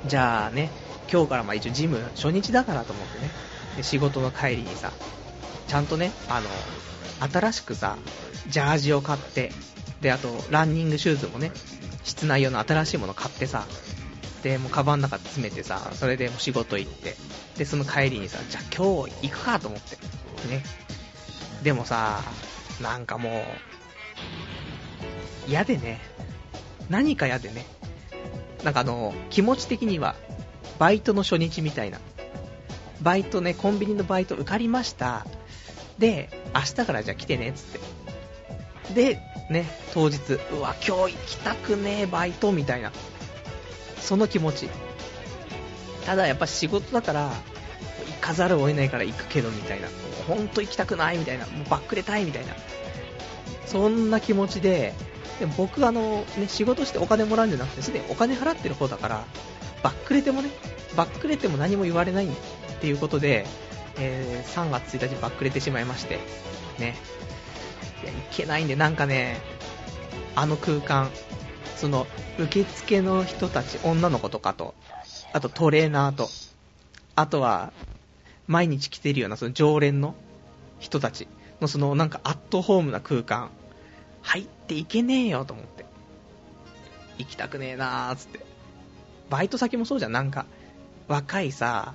[0.07, 0.71] じゃあね、
[1.11, 3.19] 今日からまあ一応ジム初日だからと思って
[3.79, 4.93] ね、仕事の帰りにさ、
[5.67, 6.49] ちゃんとね、あの、
[7.33, 7.97] 新しくさ、
[8.49, 9.53] ジャージを買って、
[10.01, 11.53] で、あと、ランニングシューズもね、
[12.03, 13.67] 室内用の新しいもの買ってさ、
[14.43, 17.17] で、もうカバンの中詰めてさ、それでも仕事行って、
[17.57, 19.97] で、その帰りにさ、じゃあ今日行くかと思って、
[20.49, 20.63] ね。
[21.63, 22.23] でもさ、
[22.83, 23.45] なんかも
[25.47, 26.01] う、嫌でね、
[26.91, 27.65] 何か嫌でね、
[28.63, 30.15] なんかあの、気持ち的には、
[30.79, 31.99] バイトの初日みたいな。
[33.03, 35.27] バイトね、コンビニのバイト受かりました。
[35.99, 38.95] で、明日からじゃあ来てね、つって。
[38.95, 40.19] で、ね、当日、
[40.53, 42.93] うわ、今日行きたくねえ、バイト、みたいな。
[44.01, 44.69] その気持ち。
[46.07, 47.31] ただやっぱ仕事だから、
[48.07, 49.89] 行かざるを得ないから行くけど、みたいな。
[50.27, 51.47] 本当行きたくない、みたいな。
[51.47, 52.55] もうバックれたい、みたいな。
[53.67, 54.95] そんな気持ちで、
[55.41, 59.25] でも僕あの、ね、仕事してお金もらうんじゃなくて、すでにお金払ってる方だから、
[59.85, 60.49] バックれてもね、
[60.97, 62.31] バックれても何も言われないっ
[62.81, 63.45] ていうことで、
[63.99, 66.19] えー、3月1日バックれてしまいまして、
[66.79, 66.97] ね、
[68.03, 69.43] いや、いけないんで、なんかね、
[70.35, 71.11] あの空間、
[71.77, 72.07] その、
[72.39, 74.75] 受付の人たち、女の子とかと、
[75.35, 76.31] あとトレーナーと、
[77.15, 77.71] あとは、
[78.47, 80.15] 毎日来てるようなその常連の
[80.79, 81.29] 人たち
[81.61, 83.51] のそのなんかアットホームな空間、
[84.23, 85.85] 入っていけねえよと思って。
[87.19, 88.44] 行きたくねえなーつって。
[89.31, 90.47] バイト先もそうじゃん、なんか、
[91.09, 91.95] 若いさ、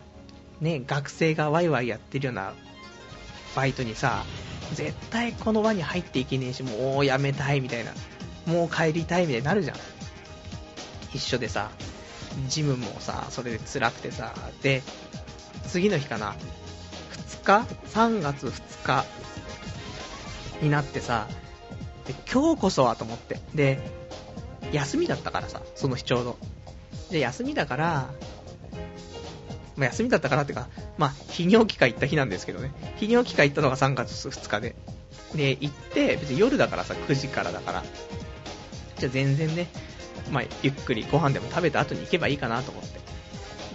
[0.62, 2.54] ね、学生がワイワイやってるような
[3.56, 4.26] バイトにさ、
[4.74, 7.94] 絶対この輪に入っていけねえし、もうやめたいみたいな、
[8.46, 9.78] もう帰りたいみたいになるじゃん。
[11.14, 11.72] 一緒でさ、
[12.48, 14.84] ジムもさ、それで辛くてさ、で、
[15.68, 16.36] 次の日かな、
[17.44, 19.06] 2日 ?3 月2日
[20.62, 21.28] になってさ、
[22.06, 23.80] で今日こそはと思って、で、
[24.72, 26.38] 休みだったからさ、その日ちょうど。
[27.12, 28.10] で、休みだから、
[29.76, 30.68] まあ、休みだったからってか、
[30.98, 32.72] まあ、泌尿器科行った日なんですけどね。
[33.00, 34.76] 泌尿器科行ったのが3月2日で。
[35.36, 37.84] で、行って、別に夜だからさ、9時からだから。
[38.98, 39.68] じゃあ全然ね、
[40.32, 43.00] まあ、ゆっくりご飯でも食べた後に行けばいいかなと思って。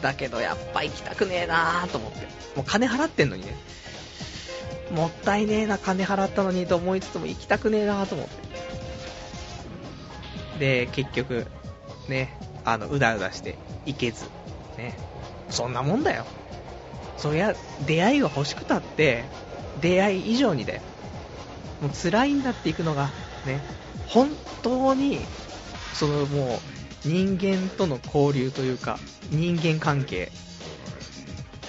[0.02, 2.26] だけど、やっぱ行きたくねえなーと思って。
[2.56, 3.56] もう金払ってんのにね。
[4.90, 8.34] もったいねえな、金払ったのにと思いつつも行きたくねえなーと思って。
[10.58, 11.46] で、結局、
[12.08, 14.30] ね、あの、うだうだして行けず、
[14.76, 14.96] ね、
[15.50, 16.24] そんなもんだよ。
[17.16, 17.54] そりゃ、
[17.86, 19.24] 出会いが欲しくたって、
[19.80, 20.82] 出会い以上にだよ。
[21.80, 23.10] もう辛いんだっていくのが、
[23.46, 23.60] ね、
[24.06, 24.30] 本
[24.62, 25.20] 当に、
[25.92, 26.60] そのも
[27.04, 28.98] う、人間との交流というか、
[29.30, 30.32] 人間関係、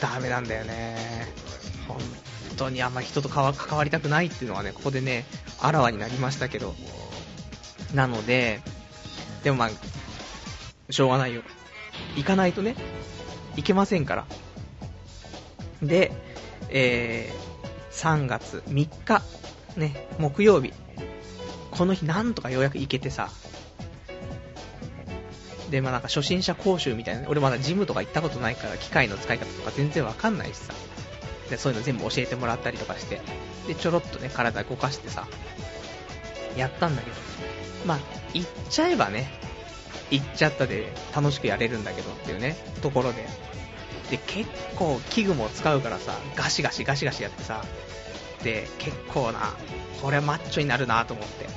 [0.01, 1.27] ダメなんだよね。
[1.87, 1.99] 本
[2.57, 5.25] 当にあんま人と関わりたくないっていうのはね、ここでね、
[5.59, 6.73] あらわになりましたけど。
[7.93, 8.61] なので、
[9.43, 9.69] でもまあ、
[10.89, 11.41] しょうがないよ。
[12.15, 12.75] 行かないとね、
[13.55, 14.25] いけませんから。
[15.81, 16.11] で、
[16.69, 19.21] えー、3月3日、
[19.77, 20.73] ね、木曜日。
[21.71, 23.29] この日なんとかようやく行けてさ。
[25.69, 30.73] で、まあなんか初心者講習みたいな、俺まだジムとか行ったことないから、機械の使い方とか全然わかんないしさ。
[31.49, 33.21] で、そういうの全部教えてもらったりとかして、
[33.67, 35.27] で、ちょろっとね、体動かしてさ、
[36.55, 37.17] やったんだけど、
[37.85, 37.99] まあ、
[38.33, 39.29] 行っちゃえばね、
[40.11, 43.25] 行っちゃったで楽しくやれるんだけどっていうね、ところで。
[44.09, 47.63] で、結構器具も使うからさ、ガシガシガシガシやってさ、
[48.43, 49.53] で、結構な、
[50.01, 51.47] これはマッチョになるなと思って。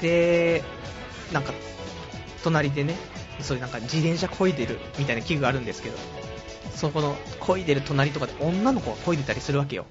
[0.00, 0.62] で、
[1.32, 1.52] なんか、
[2.42, 2.96] 隣でね、
[3.40, 5.96] そういうなんか自転車漕いでるみたいな器具があるんですけど、
[6.74, 9.86] そこの漕いでる隣とかで女の子が漕いでたりするわけよ。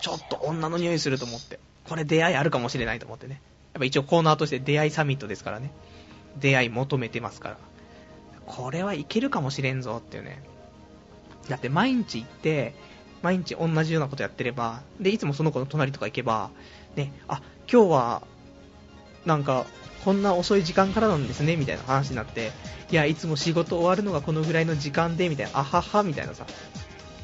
[0.00, 1.58] ちょっと女の匂いすると思って。
[1.88, 3.40] これ出会いあるかもしれないと思ってね。
[3.74, 5.70] やっぱ一応コーナーとして出会いサミットですからね。
[6.38, 7.58] 出会い求めてますから。
[8.46, 10.42] これはいけるかもしれんぞっていうね。
[11.48, 12.74] だって毎日行って、
[13.22, 16.50] 毎日同じようなことやってれば、で、いつもその子の隣とか行けば、
[16.94, 18.22] ね、あ、今日は、
[19.24, 19.66] なんか、
[20.04, 22.52] こんな遅い時間からなんですね、みたいな話になって、
[22.90, 26.46] いや、いつも仕事終わるのがこのぐらいの時間で、みたいな、あはは、みたいなさ、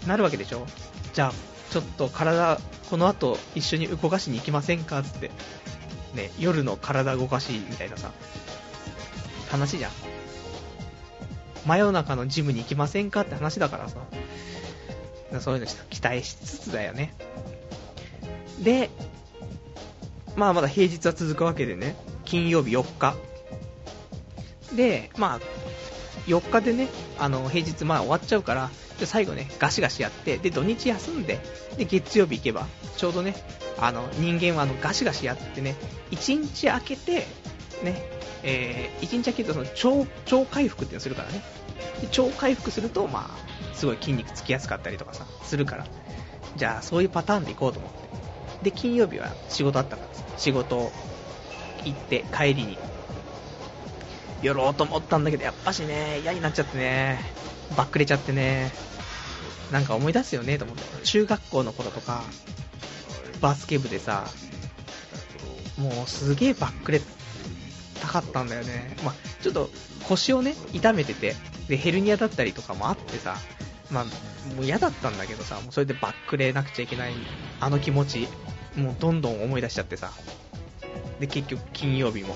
[0.06, 0.66] なるわけでしょ
[1.14, 1.32] じゃあ、
[1.70, 2.58] ちょっと体、
[2.90, 5.30] この後一緒に動かしに行きませんかつって、
[6.14, 8.10] ね、夜の体動かしみたいなさ、
[9.52, 9.90] 話じゃん。
[11.66, 13.98] 真夜中のジムに行きませんかって話だからさ、
[15.40, 17.14] そういうの期待しつつだよね。
[18.60, 18.88] で、
[20.36, 23.14] まあまだ平日は続くわけでね、金曜日4日。
[24.74, 25.40] で、まあ、
[26.26, 26.88] 4日でね、
[27.18, 31.40] あの、平日まあ終わっちゃうから、で最後ね、ガシガシやって、で、土日休んで、
[31.76, 33.34] で、月曜日行けば、ちょうどね、
[33.78, 35.76] あの、人間はあの、ガシガシやってね、
[36.10, 37.26] 1日空けて、
[37.82, 38.02] ね、
[38.42, 41.42] えー、1日空けるとその超、超回復っていうのするからね。
[42.00, 45.86] で超回復すると、まあ、すごい筋肉つきやすかったりとかさ、するから。
[46.56, 47.92] じゃあ、そういうパターンで行こうと思っ
[48.62, 48.70] て。
[48.70, 50.92] で、金曜日は仕事あったから、仕事
[51.84, 52.78] 行って帰りに、
[54.42, 57.20] 寄ろうと思ったんだけど、やっぱしね、嫌になっちゃってね、
[57.76, 58.72] バックれちゃってね、
[59.70, 60.82] なんか思い出すよねと思って。
[61.04, 62.22] 中学校の頃とか、
[63.40, 64.26] バスケ部でさ、
[65.78, 67.00] もうすげえバックレ
[68.02, 68.96] たかったんだよね。
[69.04, 69.70] まあ、ちょっと
[70.08, 71.36] 腰をね、痛めてて、
[71.68, 73.36] で、ヘルニアだったりとかもあってさ、
[73.90, 74.04] まあ、
[74.56, 77.14] もう嫌だったんだけどさ、もうそれでバックレなくちゃいけない、
[77.60, 78.28] あの気持ち、
[78.76, 80.12] もうどんどん思い出しちゃってさ、
[81.20, 82.34] で、結局金曜日も、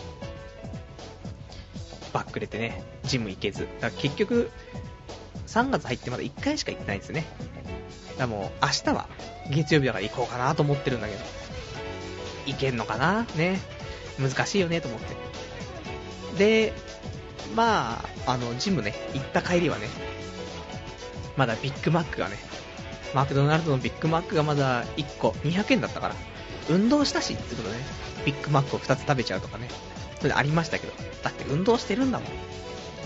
[2.12, 3.68] バックレてね、ジム行けず。
[3.80, 4.50] だから結局、
[5.48, 7.26] 3月入ってまだ1回しか行ってないんですね。
[8.10, 9.08] だからもう明日は
[9.50, 11.20] 月曜日だから行こうかなと思ってるんだけど、
[12.46, 13.26] 行けんのかな？
[13.36, 13.60] ね。
[14.18, 15.14] 難しいよねと思って。
[16.38, 16.72] で、
[17.54, 19.88] まあ、あの、ジムね、行った帰りはね、
[21.36, 22.36] まだビッグマックがね、
[23.14, 26.14] マクドナルドのビッグマックがまだ1個200円だったから、
[26.68, 27.76] 運動したしってことね、
[28.24, 29.68] ビッグマックを2つ食べちゃうとかね、
[30.20, 32.28] それありましたけど、だって運動してるんだもん。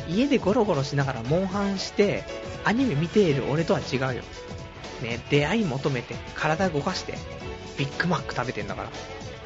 [0.09, 2.25] 家でゴロゴロしながらモンハンして、
[2.65, 4.23] アニメ見ている俺とは違うよ。
[5.03, 7.15] ね、出会い求めて、体動かして、
[7.79, 8.91] ビッグマック食べてんだから、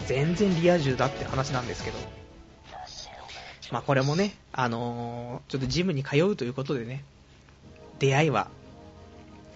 [0.06, 2.23] 全然リア充だって話なんですけど。
[3.70, 7.04] まあこれもね、あのー、ちょっとジムに通うということでね、
[7.98, 8.48] 出会いは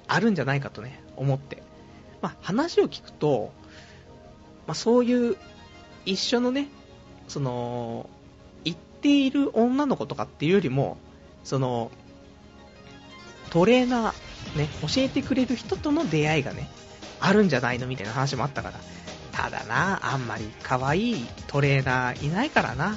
[0.06, 1.62] あるんじゃないかとね、思って。
[2.20, 3.52] まあ話を聞くと、
[4.66, 5.36] まあそういう
[6.04, 6.68] 一緒のね、
[7.28, 8.08] その、
[8.64, 10.96] 行っている女の子とかっていうよりも、
[11.44, 11.90] その、
[13.50, 16.70] トレーナー、ね、教えてくれる人との出会いがね、
[17.20, 18.80] あるんじゃないのみたいな話もあったから。
[19.32, 22.96] ただな、あんまり可愛いトレーナーいないからな。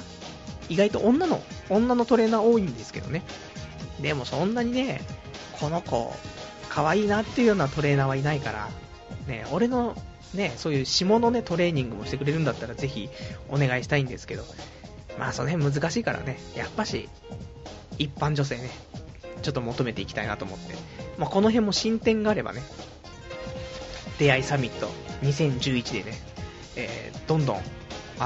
[0.68, 3.22] 意外と女の、女のトレーナー多いんですけどね。
[4.00, 5.00] でもそんなにね、
[5.60, 6.14] この子、
[6.68, 8.68] 可愛いなっていうようなトレーナーはいないから、
[9.26, 9.94] ね、俺の
[10.34, 13.10] ね、そういう下のね、トレーニングもしてくれるんだったらぜひ
[13.48, 14.44] お願いしたいんですけど、
[15.18, 17.08] まあその辺難しいからね、やっぱし、
[17.98, 18.70] 一般女性ね、
[19.42, 20.74] ちょっと求めていきたいなと思って、
[21.18, 22.62] まあこの辺も進展があればね、
[24.18, 24.88] 出会いサミット
[25.22, 26.18] 2011でね、
[26.76, 27.62] えー、どんどん、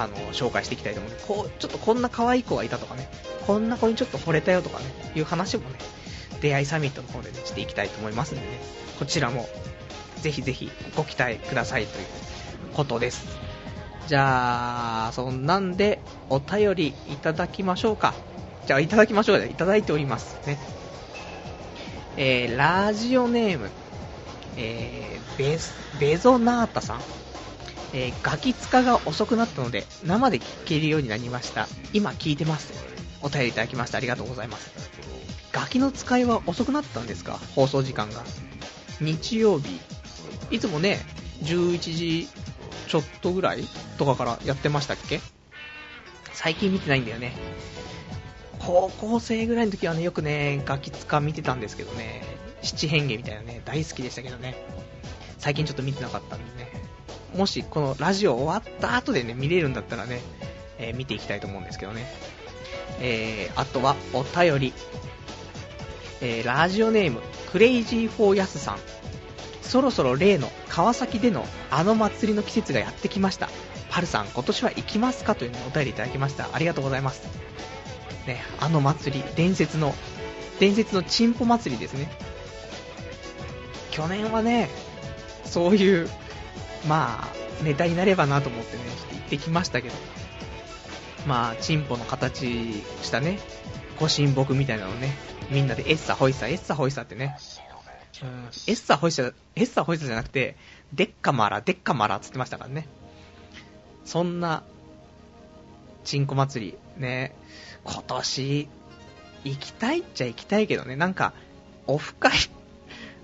[0.03, 3.09] あの、紹介していきたいと思うんで、こう、ちょっとこんな可愛い子がいたとかね、
[3.47, 4.85] こんな子にちょっと惚れたよとかね、
[5.15, 5.79] いう話もね、
[6.41, 8.61] 出会いサミットの方でね、していきたいと思いますんでね、
[8.99, 9.49] こちらも
[10.21, 12.07] ぜひぜひご期待くださいという
[12.75, 13.27] ことです。
[14.07, 18.15] じゃあ、そんなんでお便りいただきましょうか。
[18.67, 20.59] じゃあ、いただきましょういただいておりますね。
[22.17, 23.71] えー、ラジオネーム、
[24.57, 25.59] えー、ベ
[25.99, 27.01] ベゾナータさん。
[27.99, 31.67] えー、ガキ使が遅くなったので、生で聞けるようになりました。
[31.95, 32.75] 今聞いてます。
[33.23, 34.71] お便りいただきましてありがとうございます。
[35.51, 37.41] ガキの使いは遅くなったんですか？
[37.55, 38.23] 放送時間が。
[39.01, 39.81] 日曜日、
[40.51, 40.99] いつもね、
[41.43, 42.29] 11時
[42.87, 43.65] ちょっとぐらい
[43.97, 45.23] とかからやってましたっけ？
[46.35, 47.33] 最近見てないんだよね。
[48.59, 52.23] 高校生ぐらいの時はね、よくね、ガキツカ見てたんですけどね、
[52.61, 54.55] 七変化みたいなね、大好きでしたけどね、
[55.39, 56.66] 最近ちょっと見てなかったんでね、
[57.35, 60.21] もしこのラジオ終わった後でね、見れるんだったらね、
[60.79, 62.07] えー見ていきたいと思うんですけどね。
[63.01, 64.73] えー、あとはお便り。
[66.23, 67.21] えー、ラジオネーム、
[67.53, 68.79] クレイジーフォーヤスさん。
[69.63, 73.51] そろそろ例の川崎でのあの祭りの季節がやってきました。
[73.91, 76.49] パルさん、今年は行きますかという、ね、お便りいただきました。
[76.53, 77.23] ありがとうございます。
[78.27, 79.95] ね、あの祭り、伝説の、
[80.59, 82.11] 伝説のチンポ祭りですね。
[83.91, 84.69] 去年はね、
[85.45, 86.11] そういう、
[86.89, 89.95] まあ、ネタになればなと思ってね、ちょっと行ってきましたけど、
[91.27, 93.39] まあ、チンポの形したね、
[93.99, 95.15] ご神木みたいなのね、
[95.51, 97.37] みんなでエッサホイッサ、エッサホイッサってね、
[98.23, 100.57] うん、エッサホイサ、エッサホイサじゃなくて、
[100.93, 102.87] デッカマラ、デッカマラって言ってましたからね。
[104.05, 104.63] そんな、
[106.05, 107.35] チンコ祭り、ね、
[107.85, 108.69] 今年、
[109.45, 111.33] 行きたいっちゃ行きたいけどね、なんか、
[111.87, 112.33] オフ会、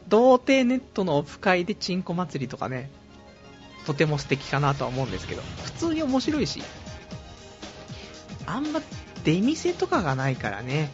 [0.08, 2.90] 童貞ネットのオフ会でチンコ祭りとかね、
[3.86, 6.62] とても素敵かなとは思うんですけど、普通に面白いし、
[8.46, 8.80] あんま
[9.24, 10.90] 出店とかがないからね、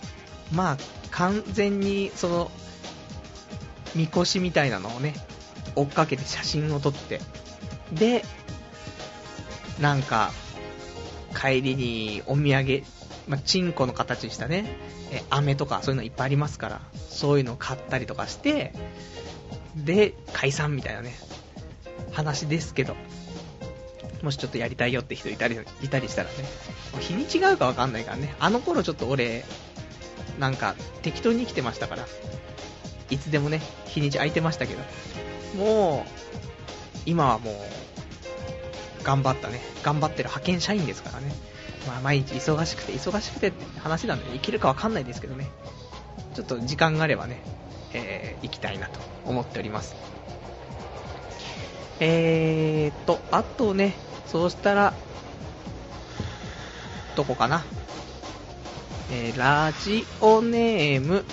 [0.52, 0.76] まあ、
[1.10, 2.50] 完全に、その、
[3.94, 5.14] みこしみたいなのをね、
[5.74, 7.20] 追っかけて写真を撮って、
[7.92, 8.24] で、
[9.80, 10.30] なんか、
[11.38, 12.82] 帰りにお土産、
[13.28, 14.76] まあ、チンコの形したね、
[15.10, 18.72] え、飴とかそういうのいっぱいありますから、そういうのを買ったりとかして、
[19.76, 21.14] で、解散みたいなね、
[22.18, 22.96] 話ですけど、
[24.22, 26.34] もしちょっとやりたいよって人いたり、いたりしたらね、
[26.98, 29.44] 日にちがうかわかんないからね、あの頃ちょっと俺、
[30.40, 32.06] なんか適当に生きてましたから、
[33.10, 34.80] いつでもね、日にち空いてましたけど、
[35.56, 36.10] もう、
[37.06, 41.32] 今はもう、頑張ったね、頑張ってる派遣社員ですからね、
[41.86, 45.48] まあ毎日忙しくて忙しくてって話なんで、生きるかわかんないですけどね、
[46.34, 47.40] ちょっと時間があればね、
[47.92, 49.94] えー、行きたいなと思っております。
[52.00, 53.94] えーと、あとね、
[54.26, 54.94] そうしたら、
[57.16, 57.64] どこかな？
[59.10, 61.24] えー、ラジオネーム、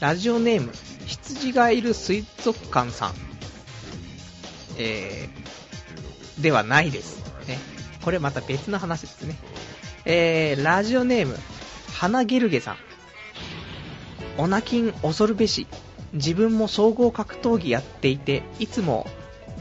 [0.00, 0.72] ラジオネーム、
[1.06, 3.14] 羊がいる水族館さん。
[4.76, 7.22] えー、ではないです。
[7.46, 7.58] ね。
[8.02, 9.36] これまた別の話ですね。
[10.04, 11.38] えー、ラジオネーム、
[11.92, 12.76] 花ゲルゲさん。
[14.36, 15.68] オナキン恐るべし。
[16.14, 19.06] 自分も総合格闘技やっていて、いつも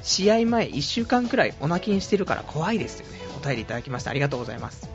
[0.02, 3.20] 試合前1週間くらいオナキンしてるから怖いですよね。
[3.42, 4.12] お便りいただきました。
[4.12, 4.90] ありがとうございます。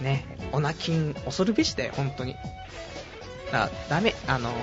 [0.00, 2.36] ね、オナキン恐るべしだよ、本当に。
[3.50, 4.54] だ、ダメ、あのー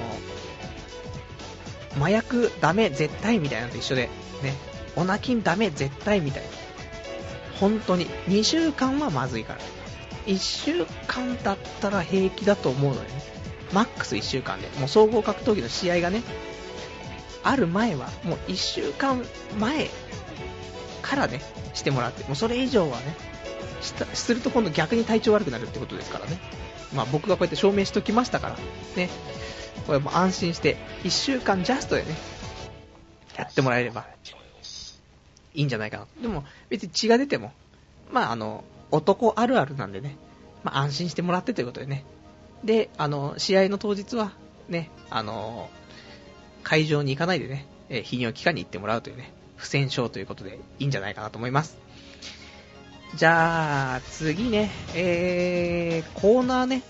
[1.97, 4.03] 麻薬ダメ絶対みたいなのと一緒で、
[4.43, 4.53] ね、
[4.95, 6.49] オナキンダメ絶対みたいな。
[7.59, 9.59] 本当に、2週間はまずいから。
[10.25, 13.09] 1週間だったら平気だと思うのよね。
[13.73, 14.67] マックス1週間で。
[14.79, 16.21] もう総合格闘技の試合がね、
[17.43, 19.23] ある前は、もう1週間
[19.59, 19.89] 前
[21.01, 21.41] からね、
[21.73, 23.15] してもらって、もうそれ以上はね、
[24.13, 26.37] すると今度逆に体調悪くなるってことですからね。
[26.93, 28.57] まあ僕がこうやって証明しときましたから、
[28.95, 29.09] ね。
[29.87, 32.15] これも安心して、1週間ジャストでね、
[33.37, 34.05] やってもらえれば、
[35.53, 36.05] いいんじゃないかな。
[36.21, 37.51] でも、別に血が出ても、
[38.11, 40.17] まああの、男あるあるなんでね、
[40.63, 42.05] まあ安心してもらってということでね。
[42.63, 44.31] で、あの、試合の当日は、
[44.69, 45.69] ね、あの、
[46.63, 51.77] 会場に行かないでね、えー泌尿器科に行ってもらうというね、不戦勝ということでいいんじゃないかなと思います。
[53.15, 56.81] じゃあ、次ね、えー、コーナーね、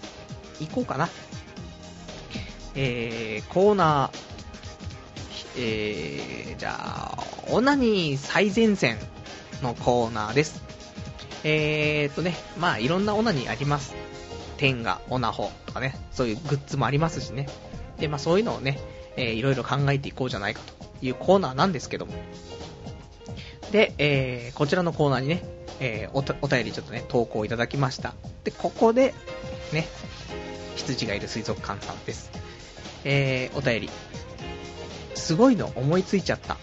[0.59, 1.09] 行こうかな。
[2.75, 4.31] えー、コーナー、
[5.57, 8.97] えー、じゃあ、オナニー最前線
[9.63, 10.61] のコーナーです。
[11.43, 13.95] えーとね、まあいろんなオナニーあります。
[14.61, 17.47] 天がオナホとかね、そういうグッズもありますしね。
[17.97, 18.79] で、まあそういうのをね、
[19.17, 22.13] えーいろいろ考えていこうじゃないかというコーナーなんですけども。
[23.71, 25.43] で、えーこちらのコーナーにね、
[25.79, 28.13] えーお便りちょっとね、投稿いただきました。
[28.43, 29.15] で、ここで、
[29.73, 29.87] ね、
[30.75, 32.29] 羊がいる水族館さんです。
[33.03, 33.89] えーお便り。
[35.15, 36.57] すごいの思いついちゃった。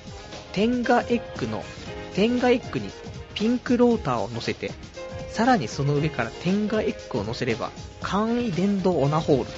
[0.52, 1.64] 天下エッグの、
[2.14, 2.90] 天下エッグに
[3.34, 4.70] ピンクローターを乗せて、
[5.32, 7.70] さらにその上から天下エッグを乗せれば、
[8.00, 9.50] 簡易電動オナホール。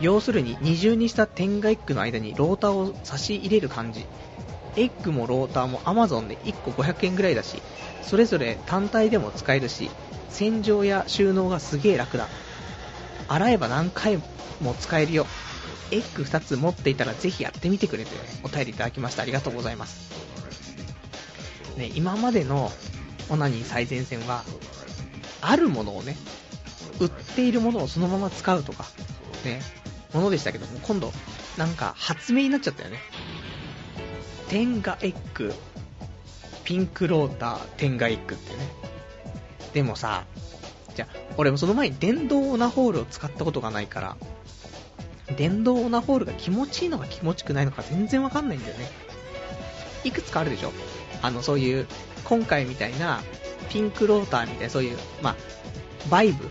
[0.00, 4.06] 要するに二重にした天下エッグの間にローターを差し入れる感じ。
[4.76, 7.60] エッグもローターも Amazon で1個500円ぐらいだし、
[8.02, 9.90] それぞれ単体でも使えるし、
[10.30, 12.28] 洗浄や収納がすげえ楽だ。
[13.28, 14.20] 洗えば何回
[14.60, 15.26] も使えるよ。
[15.90, 18.10] エッグ2つ持っていたらぜひやってみてくれと、
[18.42, 19.22] お便りいただきました。
[19.22, 20.10] ありがとうございます。
[21.76, 22.72] ね、今までの
[23.30, 24.44] オナニー最前線は、
[25.40, 26.16] あるものをね、
[26.98, 28.84] 売っているものをそのまま使うとか、
[29.44, 29.62] ね、
[30.12, 31.12] ものでしたけども、今度、
[31.56, 32.98] なんか発明になっちゃったよね。
[34.48, 35.54] テンガエッグ、
[36.64, 38.68] ピンクローター、テンガエッグってね。
[39.72, 40.24] でもさ、
[40.94, 44.16] じゃ、俺もその前に電動オナホールを使ったことがないから、
[45.36, 48.90] 電動オナホールが気持ちいいのか気持ちくないのか全然わかんないんだよね。
[50.02, 50.72] いくつかあるでしょ？
[51.22, 51.86] あの、そういう、
[52.24, 53.22] 今回みたいな、
[53.68, 55.36] ピンクローターみたいな、そういう、まあ、
[56.08, 56.44] バイブ、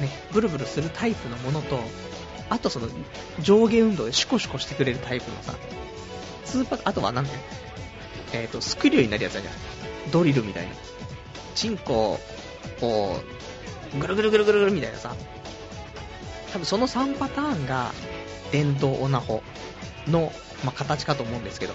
[0.00, 1.80] ね、ブルブルするタイプのものと、
[2.50, 2.88] あとその、
[3.40, 5.54] 上下運動でシュコシュコしてくれるタイプのさ、
[6.44, 7.30] ツーパーあとはなんて、
[8.32, 9.44] えっ、ー、と、スクリューになるやつじゃん。
[10.10, 10.72] ドリルみたいな。
[11.54, 12.18] チンコ
[12.82, 13.20] を、
[13.98, 15.14] ぐるぐるぐるぐるぐるみたいなさ、
[16.52, 17.92] 多分その3パターンが、
[18.52, 19.42] 電動オナホ
[20.06, 20.32] の、
[20.64, 21.74] まあ、形かと思うんですけど、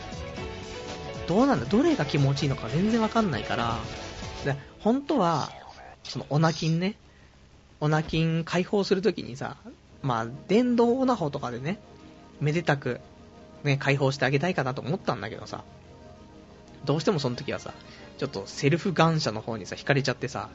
[1.29, 3.77] どうなんだ、どれが気持ちいいのか全然わかんないから、
[4.43, 5.51] で本当は、
[6.03, 6.95] そのオナキンね、
[7.79, 9.57] オナキン解放するときにさ、
[10.01, 11.77] まあ、電動オナホとかでね、
[12.41, 12.99] めでたく、
[13.63, 15.63] ね、解放してあげたいかなと思ったんだけどさ、
[16.83, 17.75] どうしてもその時はさ、
[18.17, 20.49] ちょっとセルフ願者の方にさ、惹かれちゃってさ、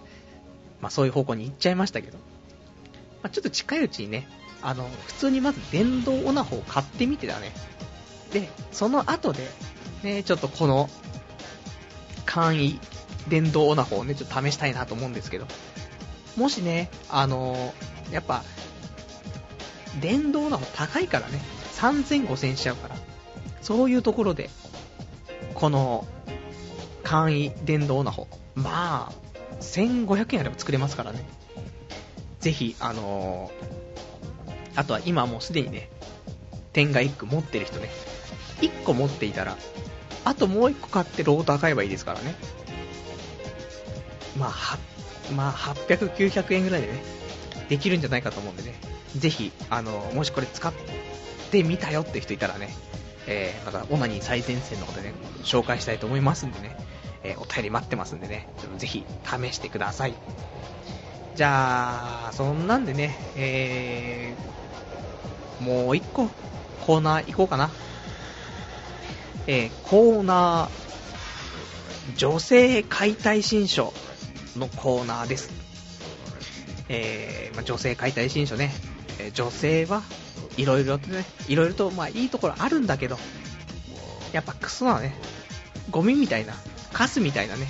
[0.80, 2.18] まあそういう方向に行っちゃいましたけど、
[3.22, 4.26] まあ、ちょっと近いうちにね、
[4.60, 7.52] あの、普通にまず電動オナホを買ってみてだね。
[8.32, 9.48] で、その後で、
[10.04, 10.88] ね、ちょっとこの、
[12.26, 12.78] 簡易
[13.28, 15.46] 電動オナホをね、ちょっと試したいなと思うんですけど、
[16.36, 18.42] もしね、あのー、やっぱ、
[20.00, 21.40] 電動オナホ高いからね、
[21.76, 22.96] 3000、5000しちゃうから、
[23.62, 24.50] そういうところで、
[25.54, 26.06] この、
[27.02, 29.12] 簡易電動オナホ、まあ、
[29.60, 31.24] 1500円あれば作れますからね。
[32.40, 35.88] ぜひ、あのー、あとは今もうすでにね、
[36.72, 37.88] 点が1個持ってる人ね、
[38.60, 39.56] 1個持っていたら、
[40.24, 42.34] あともう1個買ってローター買えばいいですからね。
[44.38, 44.78] まあ、は、
[45.34, 47.02] まあ、800、900円ぐらいでね、
[47.68, 48.74] できるんじゃないかと思うんでね、
[49.16, 50.72] ぜひ、あの、もしこれ使っ
[51.50, 52.74] てみたよって人いたらね、
[53.26, 55.14] えー、また、オナニー最前線のことでね、
[55.44, 56.76] 紹介したいと思いますんでね、
[57.22, 60.14] えー、お便り待ってますんでね、ちょっとぜひ試してください。
[61.36, 66.28] じゃあ、そんなんでね、えー、もう一個、
[66.86, 67.70] コーナー行こうかな。
[69.46, 73.92] えー、コーナー、女性解体新書
[74.56, 75.50] のコーナーです。
[76.88, 78.72] えー、まあ、女性解体新書ね、
[79.18, 80.02] えー、女性は
[80.56, 83.18] いろいろとね、いろいろとまあいいところあるんだけど、
[84.32, 85.14] やっぱクソなね、
[85.90, 86.54] ゴミみたいな、
[86.92, 87.66] カスみたいなね、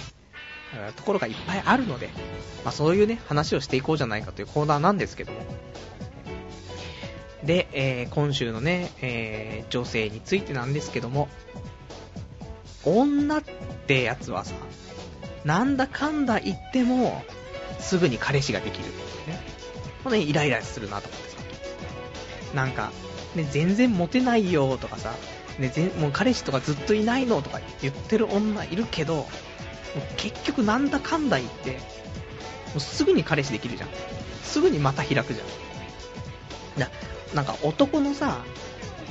[0.97, 2.11] ところがいっぱいあるので、
[2.65, 5.39] まあ、そういうね、話をしていこうじゃないかというコーナーなんですけども、
[7.45, 11.29] で、えー、今週のね、えー、女性についてなんですけども、
[12.85, 13.43] 女っ
[13.87, 14.55] てやつはさ、
[15.45, 17.23] なんだかんだ言っても、
[17.79, 18.85] すぐに彼氏ができる。
[19.27, 19.41] ね。
[20.03, 21.37] これ、ね、イライラするなと思ってさ。
[22.55, 22.93] なんか、
[23.35, 25.15] ね、全然モテないよとかさ、
[25.59, 29.27] ね、全もう彼氏とかずっといないのとか言ってる女いるけど、
[30.17, 31.79] 結局なんだかんだ言って、も
[32.77, 33.89] うすぐに彼氏できるじゃん。
[34.43, 35.47] すぐにまた開くじゃん。
[36.81, 36.91] だ
[37.35, 38.45] なんか男のさ、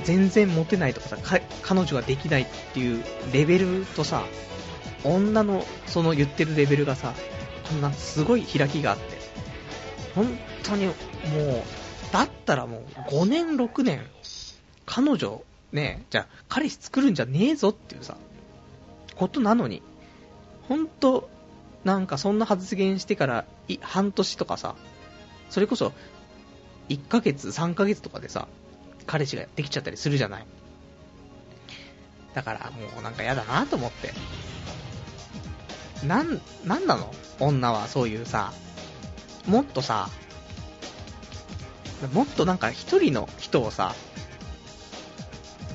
[0.02, 1.18] 全然モテないとかさ、
[1.62, 4.24] 彼女ができないっていうレベルとさ、
[5.04, 7.14] 女のその言ってるレベルがさ、
[7.68, 9.04] こんなすごい開きがあって、
[10.14, 10.94] 本当にもう、
[12.12, 14.06] だったらもう5年6年、
[14.86, 15.42] 彼女、
[15.72, 18.16] ね、じゃあ彼氏作るんじゃねえぞっていうさ、
[19.16, 19.82] ことなのに、
[20.68, 21.28] 本当
[21.84, 23.44] なんかそんな発言してから
[23.80, 24.74] 半年とかさ、
[25.50, 25.92] それこそ
[26.88, 28.48] 1ヶ月、3ヶ月とかでさ、
[29.06, 30.46] 彼氏ができちゃったりするじゃない。
[32.34, 34.12] だからもうなんか嫌だなと思って。
[36.06, 37.14] なん、なんなの？
[37.40, 38.52] 女はそういうさ、
[39.46, 40.10] もっとさ、
[42.12, 43.94] もっとなんか一人の人をさ、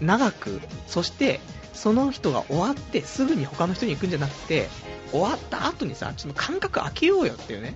[0.02, 1.40] 長く、そして
[1.74, 4.70] その人が終わってすぐに他の人に行くんじゃなくて、
[5.12, 7.76] 終わった後にさ、ちょっと間隔空けようよっていうね。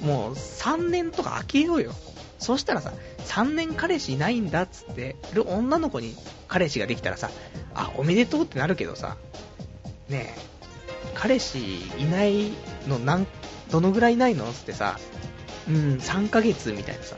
[0.00, 1.92] もう3年とか空けようよ。
[2.38, 2.92] そしたらさ、
[3.26, 6.14] 3年彼氏いないんだっつってる女の子に
[6.48, 7.30] 彼氏ができたらさ、
[7.74, 9.16] あ、おめでとうってなるけどさ、
[10.08, 10.40] ねえ、
[11.14, 12.52] 彼氏いない
[12.88, 13.26] のなん
[13.70, 14.98] どのぐらいないのつってさ、
[15.68, 17.16] うん、3ヶ月みたいなさ、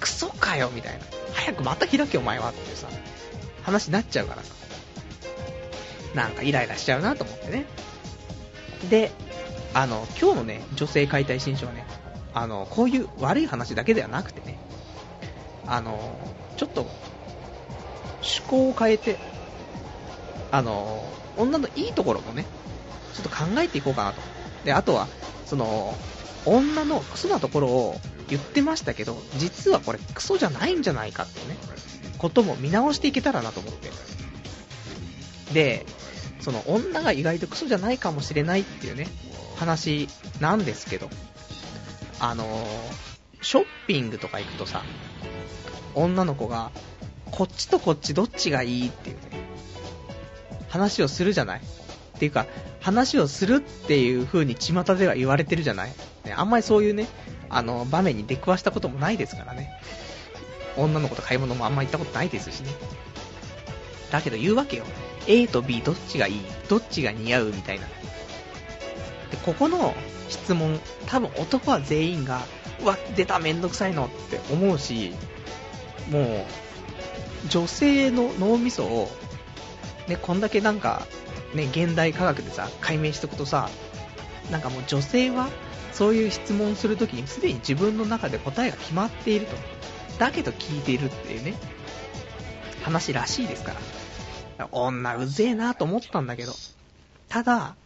[0.00, 1.00] クソかよみたいな。
[1.34, 2.88] 早くまた開けお前はってさ、
[3.62, 4.54] 話になっちゃうからさ。
[6.14, 7.66] なんかイライラしちゃうなと思ってね。
[8.88, 9.12] で、
[9.74, 11.84] あの、今日のね、女性解体新書はね、
[12.32, 14.58] あの、こういう悪い話だけではなくてね、
[15.66, 16.18] あの、
[16.56, 16.86] ちょっと、
[18.22, 19.18] 趣向を変えて、
[20.50, 22.46] あの、女のいいところもね、
[23.12, 24.22] ちょっと考えていこうかなと。
[24.64, 25.08] で、あとは、
[25.44, 25.96] その、
[26.44, 27.96] 女のクソなところを
[28.28, 31.56] 言ってましたけど、実はこれクソじゃないんじゃないかっていうね、
[32.18, 33.90] ことも見直していけたらなと思って。
[35.52, 35.86] で、
[36.40, 39.06] その女が意外とクソじゃないかもしれないっていうね、
[39.56, 40.08] 話
[40.40, 41.10] なんですけど、
[42.20, 42.44] あの、
[43.42, 44.84] ショッピングとか行くとさ、
[45.94, 46.70] 女の子が、
[47.30, 49.22] こっちとこっちどっちがいいっていうね、
[50.68, 51.60] 話をするじゃない？
[51.60, 52.46] っていうか、
[52.80, 55.90] 話をするっていう風に巷では言われてるじゃない、
[56.24, 57.06] ね、あんまりそういうね、
[57.48, 59.70] あの、場面に出くわしたこともないですからね。
[60.76, 62.70] 女の子と買い物もあんま行ったことないですしね。
[64.12, 64.84] だけど言うわけよ。
[65.26, 66.42] A と B どっちがいい？
[66.68, 67.46] どっちが似合う？
[67.46, 67.86] みたいな。
[69.30, 69.94] で、ここの
[70.28, 72.42] 質問、多分男は全員が、
[72.82, 75.12] うわ、出ためんどくさいのって思うし、
[76.10, 79.10] もう、女性の脳みそを、
[80.08, 81.06] ね、こんだけなんか、
[81.54, 83.70] ね、現代科学でさ、解明しておくとさ、
[84.50, 85.48] なんかもう女性は、
[85.92, 89.56] そういう質問するときにすでに自分の中で答えが決まっていると。
[90.18, 91.54] だけど聞いているっていうね、
[92.82, 93.80] 話らしいですから。
[94.72, 96.52] 女うぜえなと思ったんだけど、
[97.28, 97.76] ただ、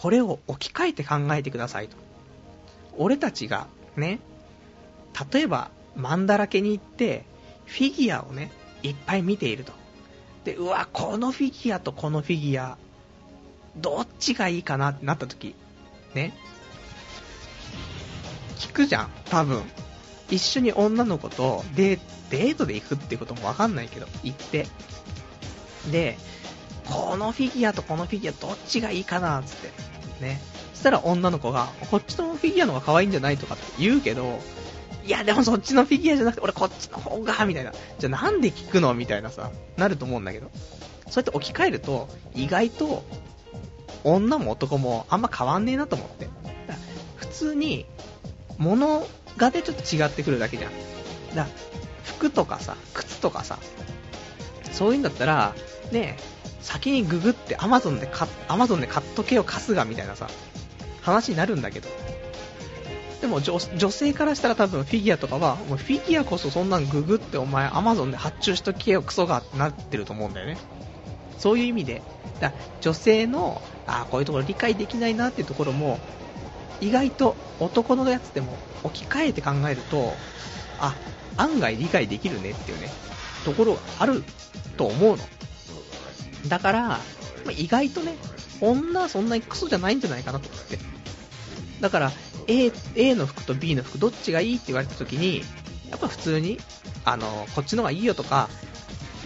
[0.00, 1.96] これを置き換えて考えてくださいと。
[2.96, 4.18] 俺たちがね、
[5.30, 7.26] 例えば、マンだらけに行って、
[7.66, 8.50] フィギュアをね、
[8.82, 9.72] いっぱい見ていると。
[10.44, 12.78] で、うわ、このフィギュアとこのフィギュア、
[13.76, 15.54] どっちがいいかなってなった時、
[16.14, 16.32] ね。
[18.56, 19.62] 聞くじゃん、多分。
[20.30, 21.98] 一緒に女の子とデ
[22.30, 24.66] デートで行くってこともわかんないけど、行って。
[25.90, 26.16] で、
[26.90, 29.68] このフィギュアとこのフィギュアどっちがいいかなつって。
[30.22, 30.40] ね。
[30.74, 34.40] そしたら女の子が、こっちのフィギュアの方が可愛いんじゃないとかって言うけど、
[35.04, 37.72] いやでもそっちのフィギュアじゃなくて俺こっちの方が、みたいな。
[37.98, 40.50] じゃあなんで聞くのみたいなさ、なると思うんだけど。
[41.06, 43.04] そうやって置き換えると、意外と、
[44.04, 46.28] 女も男もあんま変わんねえなと思って。
[47.16, 47.86] 普通に、
[48.58, 50.72] 物がでちょっと違ってくるだけじゃん。
[51.34, 51.46] だ
[52.04, 53.58] 服とかさ、靴とかさ、
[54.72, 55.54] そういうんだったら、
[55.90, 56.16] ね
[56.60, 60.28] 先にググってアマゾンで買、アマゾンで買っとけよ、カスがみたいなさ、
[61.00, 61.88] 話になるんだけど。
[63.20, 70.58] でも女女性からしたら多分フィギュアとかは、もうフィギュアこそそんなんググってお前アマゾンで発注しとけよクソがってなってると思うんだよね。
[71.38, 72.02] そういう意味で、
[72.40, 75.98] だ女性の、あこういうところ理解できないなっていうところも、
[76.80, 80.14] 意外と男のやつでも置き換えて考えると、
[80.78, 80.94] あ、
[81.36, 82.90] 案外理解できるねっていうね、
[83.44, 84.22] ところがある
[84.76, 85.24] と思うの。
[86.48, 86.98] だから、ま
[87.48, 88.16] あ、意外とね、
[88.60, 90.78] 女はそんなにクソじゃないんじゃないかなと思って。
[91.80, 92.12] だから、
[92.46, 95.42] A, A の服と B の服どっちがいいって言われた時に、
[95.90, 96.58] やっぱ普通に、
[97.04, 98.48] あの、こっちの方がいいよとか、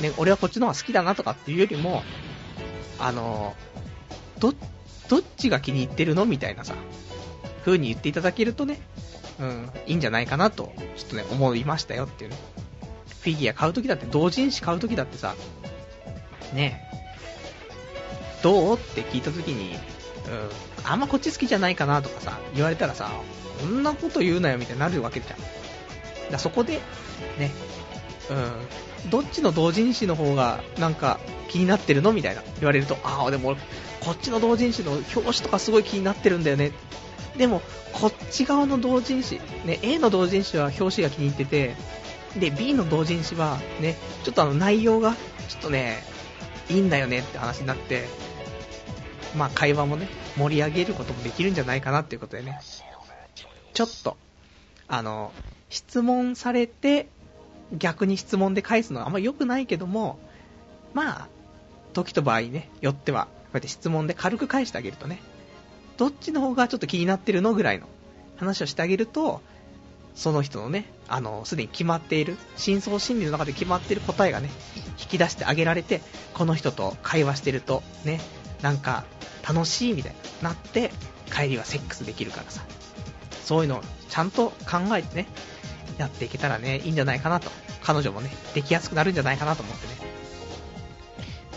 [0.00, 2.02] ね、俺はこっちの方が好きだなとかっていうよりも、
[2.98, 3.54] あの、
[4.38, 4.54] ど、
[5.08, 6.74] どっちが気に入ってるのみたいなさ、
[7.64, 8.80] 風に言っていただけるとね、
[9.40, 12.36] うん、いいんじゃないかなと、ちょっとね、思いましたよっていうね。
[13.20, 15.34] フィギュア買うときだって、同人誌買うときだってさ、
[16.52, 16.83] ね
[18.44, 18.76] どう？
[18.76, 19.80] って聞いたときに、うん、
[20.84, 23.10] あんまこっち好きじゃないかなとかさ、言われたらさ、
[23.60, 25.34] こんなこと言うなよみたいになるわけじゃ
[26.28, 26.30] ん。
[26.30, 26.80] だそこで、
[27.38, 27.50] ね、
[29.04, 31.18] うん、どっちの同人誌の方がなんか
[31.48, 32.12] 気になってるの？
[32.12, 33.56] みたいな言われると、ああ、でも
[34.00, 36.72] こっちの同人誌の表紙とかすごい気になってるんだよね。
[37.38, 41.74] でも、こっち側の同人誌、ね、A の同人誌は表紙が気に入ってて、
[42.38, 45.14] で、B の同人誌はね、ちょっとあの内容が、
[45.48, 46.04] ちょっとね、
[46.70, 48.06] いいんだよねって話になって、
[49.36, 52.58] まあ会話もね、盛り上げることもできるんじゃないかなっていうことでね、
[53.72, 54.16] ちょっと、
[54.86, 55.32] あの、
[55.68, 57.08] 質問されて、
[57.72, 60.18] 逆に質問で返すのはあんま良くないけども、
[60.92, 61.28] まあ、
[61.92, 65.20] 時と場合ね、よっては、こうやって質問で軽く返してあげるとね、
[65.96, 67.86] どっちの方がちょっと気になってるのぐらいの
[68.36, 69.40] 話をしてあげると、
[70.14, 74.48] その人のね、あの、すでに決まっている、深層心理の中で決まっている答えがね、
[74.98, 76.00] 引き出してあげられて、
[76.34, 78.20] この人と会話してると、ね、
[78.64, 79.04] なんか、
[79.46, 80.90] 楽しいみたいな、なって、
[81.30, 82.64] 帰りはセックスできるからさ。
[83.44, 85.26] そういうのをちゃんと考えてね、
[85.98, 87.50] やっていけたらね、いいんじゃないかなと。
[87.82, 90.10] 彼女もね、できやすくなるんじゃないかなと思ってね。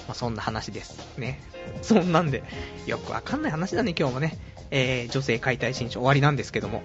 [0.05, 0.99] まあ、そんな話です。
[1.17, 1.39] ね。
[1.81, 2.43] そんなんで、
[2.85, 4.37] よくわかんない話だね、今日もね。
[4.69, 6.83] えー、女性解体新書終わりなんですけども。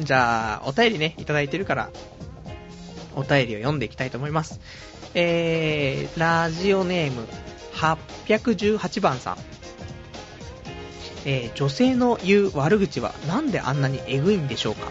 [0.00, 1.90] じゃあ、お便りね、いただいてるから、
[3.14, 4.58] お便りを読んでいきたいと思います。
[5.12, 7.26] えー、ラジオネーム、
[7.80, 9.36] 818番さん。
[11.24, 14.90] えー、女性の言う悪口はなんであんなにエグいんでしょうか？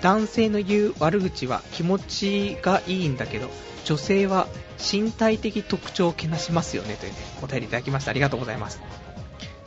[0.00, 3.50] 男性の言う悪口は気持ちがいいんだけど、
[3.84, 4.46] 女性は
[4.78, 8.10] 身体的特徴をけなしますよねというね、お便りいただきました。
[8.10, 8.80] ありがとうございます。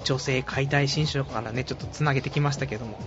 [0.04, 2.98] 女性解体新書からね、ちょっとつなげてきましたけども。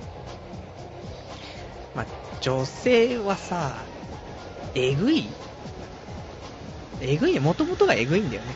[1.94, 2.06] ま、
[2.40, 3.76] 女性はさ、
[4.74, 5.28] えぐい？
[7.00, 8.54] えぐいね、もともとがえぐいんだよね。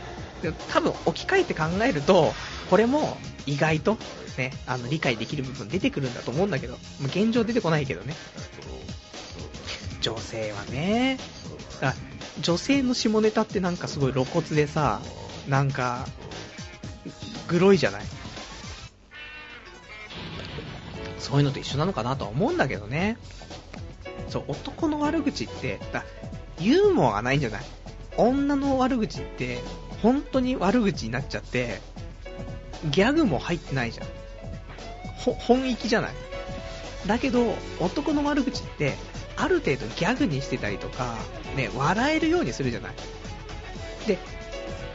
[0.72, 2.34] 多分置き換えて考えると、
[2.68, 3.16] これも
[3.46, 3.98] 意外と
[4.38, 8.14] ね、あの理解できる部分出てくるんだと思うんだけど、現状出てこないけどね。
[10.00, 11.18] 女性はね、
[12.40, 15.00] 女性の下ネタってなんかすごい露骨でさ、
[15.48, 16.06] なんか、
[17.48, 18.02] グロいじゃない
[21.18, 23.18] そういうのと一緒なのかなとは思うんだけどね。
[24.28, 26.04] そう、男の悪口って、だ
[26.58, 27.62] ユーモアがないんじゃない？
[28.16, 29.58] 女の悪口って、
[30.02, 31.80] 本当に悪口になっちゃって、
[32.90, 34.06] ギャグも入ってないじゃん。
[35.18, 36.14] ほ、本意気じゃない？
[37.06, 38.94] だけど、男の悪口って、
[39.36, 41.16] ある程度ギャグにしてたりとか、
[41.56, 42.92] ね、笑えるようにするじゃない？
[44.06, 44.18] で、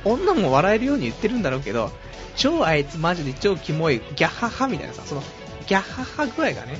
[0.03, 1.91] 女も笑えるように言ってるんだろうけど、
[2.35, 5.23] 超あいつマジで超キモい、ギャッハハみたいなさ、その、
[5.67, 6.79] ギャッハハ具合がね、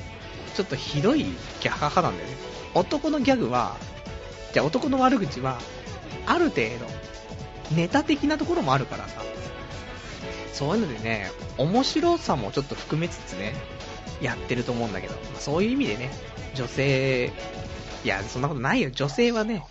[0.54, 2.36] ちょっとひどいギャッハハなんだよね。
[2.74, 3.76] 男のギャグは、
[4.52, 5.58] じゃあ男の悪口は、
[6.26, 6.86] ある程度、
[7.74, 9.22] ネタ的なところもあるからさ、
[10.52, 13.54] そういうのでね、面白さもちょっと含めつつね、
[14.20, 16.10] やってると思うんだけど、まあ、そういう意味でね、
[16.54, 17.32] 女性、
[18.04, 18.90] いや、そんなことないよ。
[18.90, 19.64] 女性はね、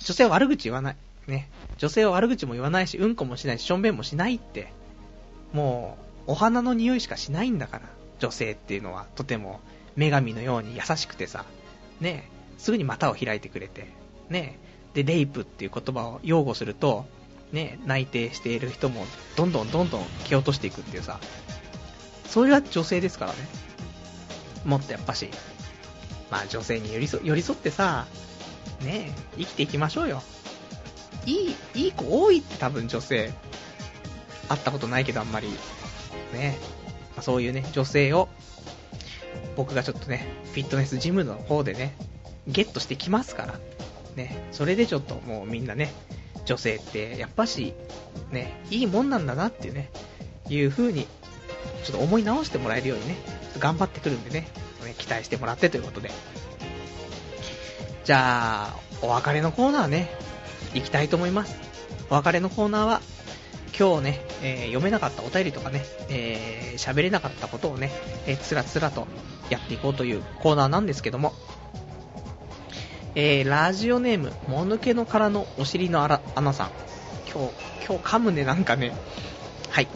[0.00, 0.96] 女性は悪口言わない。
[1.26, 1.48] ね。
[1.76, 4.72] 女性は悪口も言わないし、うんこもしないし、しょんべんもしないって。
[5.52, 7.82] もう、お花の匂いしかしないんだから。
[8.18, 9.60] 女性っていうのは、とても、
[9.96, 11.44] 女神のように優しくてさ、
[12.00, 13.86] ね、すぐに股を開いてくれて、
[14.28, 14.58] ね、
[14.94, 17.06] で、レイプっていう言葉を擁護すると、
[17.52, 21.18] ね、内定している人も、どんどんどんどん蹴落としていくっていうさ、
[22.26, 23.38] それは女性ですからね。
[24.64, 25.30] もっとやっぱし、
[26.30, 28.06] まあ女性に寄り添寄り添ってさ、
[28.82, 30.22] ね生きていきましょうよ。
[31.26, 33.32] いい、いい子多いって多分女性。
[34.48, 35.48] 会ったことないけどあんまり。
[36.32, 36.58] ね
[37.14, 38.28] まあ、そういうね、女性を、
[39.56, 41.96] 僕がちょっとね、フィットネスジムの方でね、
[42.46, 43.60] ゲットしてきますから。
[44.16, 45.92] ね、それでちょっともうみんなね、
[46.48, 47.74] 女性ってやっぱし、
[48.32, 49.90] ね、いいもんなんだなっていうね、
[50.48, 51.06] いう風に、
[51.84, 53.16] ちょっと思い直してもらえるようにね、
[53.58, 54.48] 頑張ってくるんでね、
[54.82, 56.10] ね、期待してもらってということで。
[58.04, 60.08] じゃあ、お別れのコーナーね、
[60.72, 61.54] 行きたいと思います。
[62.08, 63.02] お別れのコーナーは、
[63.78, 67.92] 今日ね、えー、読めなかったお便りとかね、えー、れなかったことをね、
[68.26, 69.06] えー、つらつらと
[69.50, 71.34] やっていこうというコーナーなんですけども、
[73.20, 76.70] えー、ラジオネーム、もぬけの殻のお尻のあら、アナさん。
[77.28, 77.52] 今日、
[77.84, 78.92] 今日噛むね、なんかね。
[79.70, 79.88] はい。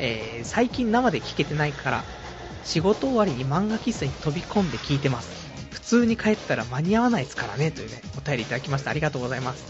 [0.00, 2.04] えー、最近生で聞けてないから、
[2.64, 5.46] 仕事終わりに漫画喫茶に飛び込んで聞いてます。
[5.70, 8.90] 普通に帰ったら間に合わないですからね、というね、お便りいただきました。
[8.90, 9.62] ありがとうございます。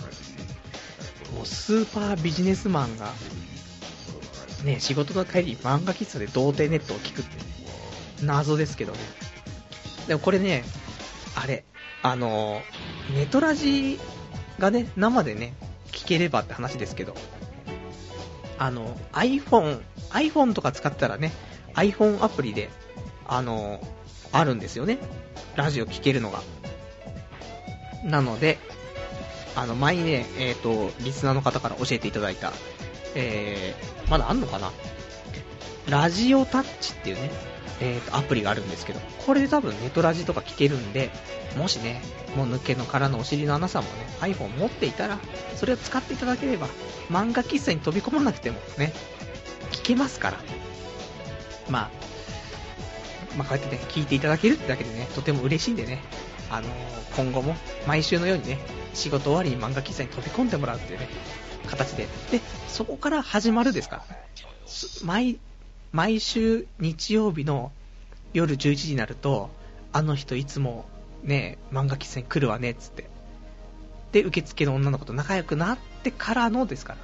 [1.34, 3.12] もうスーパービジネスマンが、
[4.64, 7.42] ね、仕事の帰りに漫画喫茶で童貞ネットを聞くって、ね、
[8.22, 8.98] 謎ですけどね。
[10.08, 10.64] でもこれね、
[11.34, 11.66] あれ、
[12.02, 12.62] あの、
[13.14, 13.98] ネトラジ
[14.58, 15.54] がね、生でね、
[15.92, 17.14] 聞ければって話ですけど、
[18.58, 19.80] あの、iPhone、
[20.10, 21.32] iPhone とか使ったらね、
[21.74, 22.70] iPhone アプリで
[23.28, 23.80] あの、
[24.32, 24.98] あるんですよね。
[25.56, 26.42] ラジオ聴けるのが。
[28.04, 28.58] なので、
[29.54, 32.52] あの、前にね、えっ、ー、と、リスナーの方から教えていただいた、
[33.14, 34.70] えー、まだあんのかな？
[35.88, 37.30] ラジオタッチっていうね、
[37.80, 41.10] えーと、アプリがあるんですけど、これで多分ネトラジとか聞けるんで、
[41.56, 42.00] もしね、
[42.36, 45.18] もう抜けの殻のお尻の穴さんもね、iPhone 持っていたら、
[45.56, 46.68] それを使っていただければ、
[47.10, 48.92] 漫画喫茶に飛び込まなくてもね、
[49.72, 50.38] 聞けますから。
[51.68, 51.90] まあ、
[53.36, 56.02] まあ、こうやってね、聞いていただけるってだけでね、とても嬉しいんでね、
[56.50, 56.70] あのー、
[57.16, 57.56] 今後も
[57.86, 58.58] 毎週のようにね、
[58.94, 61.08] 仕事終わりに漫画喫茶に飛び込んでもらうっていうね、
[61.66, 62.06] 形で。
[62.30, 64.04] で、そこから始まるですから、
[65.04, 65.38] 毎、
[65.96, 67.72] 毎週日曜日の
[68.34, 69.48] 夜11時になると、
[69.94, 70.84] あの人いつも
[71.22, 73.08] ね、漫画喫茶に来るわね、つって。
[74.12, 76.98] で、受付の女の子と仲良くなってからのですから。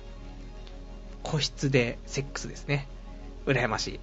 [1.23, 2.87] 個室でセックスですね。
[3.47, 4.01] 羨ましい。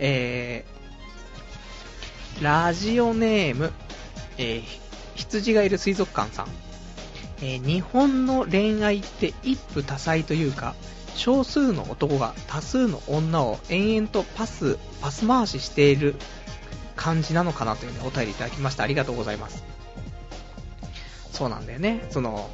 [0.00, 3.72] えー、ラジオネーム、
[4.36, 4.62] えー、
[5.14, 6.48] 羊がいる水族館さん。
[7.40, 10.74] えー、日本の恋愛って一夫多妻というか、
[11.20, 16.14] 少数の男が多数の女を延々とパス、パス回ししている
[16.96, 18.84] 感じなのかなというね、お便りいただきました。
[18.84, 19.62] ありがとうございます。
[21.30, 22.06] そうなんだよね。
[22.08, 22.48] その、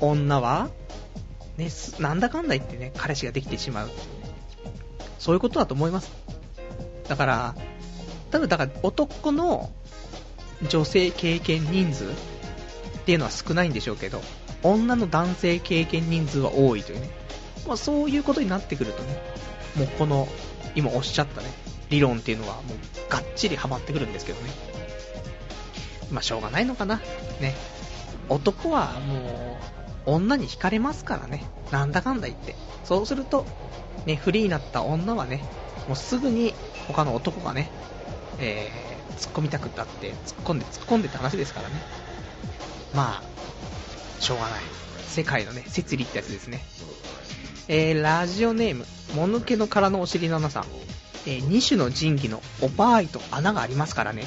[0.00, 0.70] 女は、
[1.58, 3.90] ね、なんだかんだ言ってね、彼氏ができてしまう。
[5.18, 6.10] そういうことだと思います。
[7.06, 7.54] だから、
[8.30, 9.70] 多分だから男の
[10.70, 12.08] 女性経験人数っ
[13.04, 14.22] ていうのは少ないんでしょうけど、
[14.62, 17.27] 女の男性経験人数は多いというね。
[17.66, 19.22] まあそういうことになってくるとね、
[19.76, 20.28] もうこの、
[20.74, 21.48] 今おっしゃったね、
[21.90, 24.50] 理論っていうのはもうがっちりハマってくるんですけどね。
[26.10, 27.00] まあしょうがないのかな。
[27.40, 27.54] ね。
[28.28, 29.58] 男はも
[30.06, 31.44] う、女に惹かれますからね。
[31.70, 32.54] なんだかんだ言って。
[32.84, 33.46] そうすると、
[34.06, 35.42] ね、フリーになった女はね、
[35.86, 36.54] もうすぐに
[36.86, 37.70] 他の男がね、
[38.38, 41.74] えー、突っ込みたくったって、突っ込んで突っ込んでって話ですからね。
[42.94, 44.60] まあ、しょうがない。
[45.06, 46.60] 世界のね、摂理ってやつですね。
[47.68, 50.64] えー、ラジオネーム、もぬけの殻のお尻のなさん。
[51.26, 54.24] えー、2種の神器のオパーイと穴がありますからね。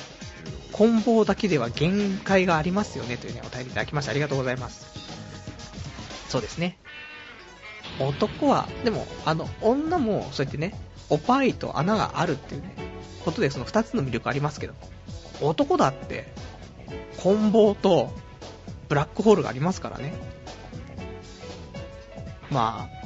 [0.71, 3.17] 棍棒だけでは限界がありますよね。
[3.17, 4.85] というね、お便りいただきましてありがとうございます。
[6.29, 6.77] そうですね。
[7.99, 10.79] 男は、でも、あの、女も、そうやってね、
[11.09, 12.75] おパイと穴があるっていうね、
[13.25, 14.75] ことで、その2つの魅力ありますけど、
[15.41, 16.31] 男だって、
[17.17, 18.11] 棍棒と、
[18.87, 20.13] ブラックホールがありますからね。
[22.51, 23.00] まあ、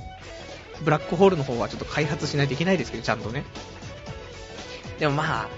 [0.85, 3.43] ブラックホールの方はちょっと開発しないといけないですけど、ちゃんとね。
[4.99, 5.49] でもまあ、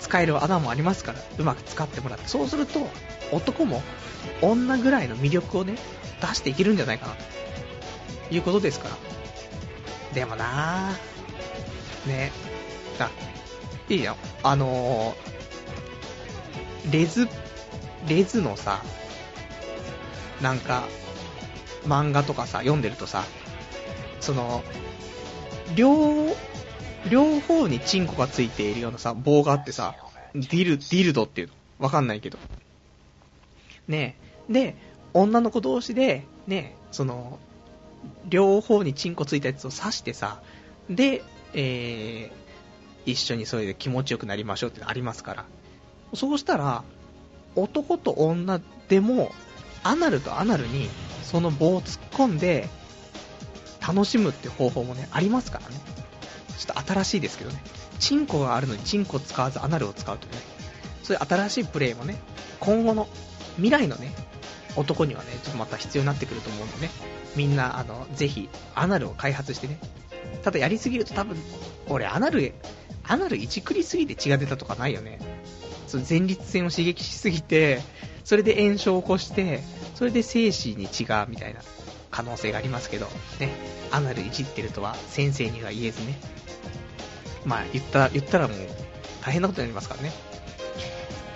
[0.00, 2.28] 使える穴もありますから、うまく使ってもらって。
[2.28, 2.88] そうすると、
[3.32, 3.82] 男も
[4.40, 5.74] 女ぐらいの魅力をね、
[6.20, 7.16] 出していけるんじゃないかな、
[8.28, 8.96] ということですから。
[10.14, 12.30] でもなぁ、ね、
[13.00, 13.10] あ、
[13.88, 14.16] いいよ。
[14.44, 17.28] あのー、レズ、
[18.08, 18.80] レズのさ、
[20.40, 20.84] なんか、
[21.86, 23.24] 漫画とかさ、読んでるとさ、
[24.20, 24.62] その、
[25.74, 26.34] 両、
[27.10, 29.94] 両方にチンコがついているようなさ、棒があってさ、
[30.34, 31.54] ディル、ディルドっていうの。
[31.78, 32.38] わかんないけど。
[33.88, 34.16] ね。
[34.48, 34.76] で、
[35.14, 37.38] 女の子同士で、ね、その、
[38.28, 40.40] 両方にチンコついたやつを刺してさ、
[40.88, 41.22] で、
[41.54, 45.44] えー、一緒にそれで気持ちよくなりましょうってありますから。
[46.14, 46.84] そうしたら、
[47.54, 49.32] 男と女でも、
[49.82, 50.88] アナルとアナルに
[51.22, 52.68] その棒を突っ込んで、
[53.86, 55.76] 楽しむって方法もね、ありますからね。
[56.58, 57.62] ちょっと新しいですけどね。
[57.98, 60.38] チンコがあるのにチンコ使わずアナルを使うというね。
[61.02, 62.16] そういう新しいプレイもね、
[62.60, 63.08] 今後の
[63.56, 64.12] 未来のね、
[64.74, 66.90] 男にはね、ちょっとまた必要になってくると思うんでね。
[67.36, 69.78] みんな、あの、ぜひ、アナルを開発してね。
[70.42, 71.36] ただやりすぎると多分、
[71.88, 72.54] 俺アナル、
[73.04, 75.18] アナルいじくりすぎて血が出たとかないよね。
[75.86, 77.82] その前立腺を刺激しすぎて、
[78.24, 79.62] それで炎症を起こして、
[79.94, 81.60] それで精子に血が、みたいな。
[82.16, 83.08] 可能性がありますけど、
[83.38, 83.50] ね、
[83.90, 86.18] アナルいじってるとは先生には言えずね。
[87.44, 88.58] まあ、言った、言ったらもう
[89.20, 90.12] 大変なことになりますからね。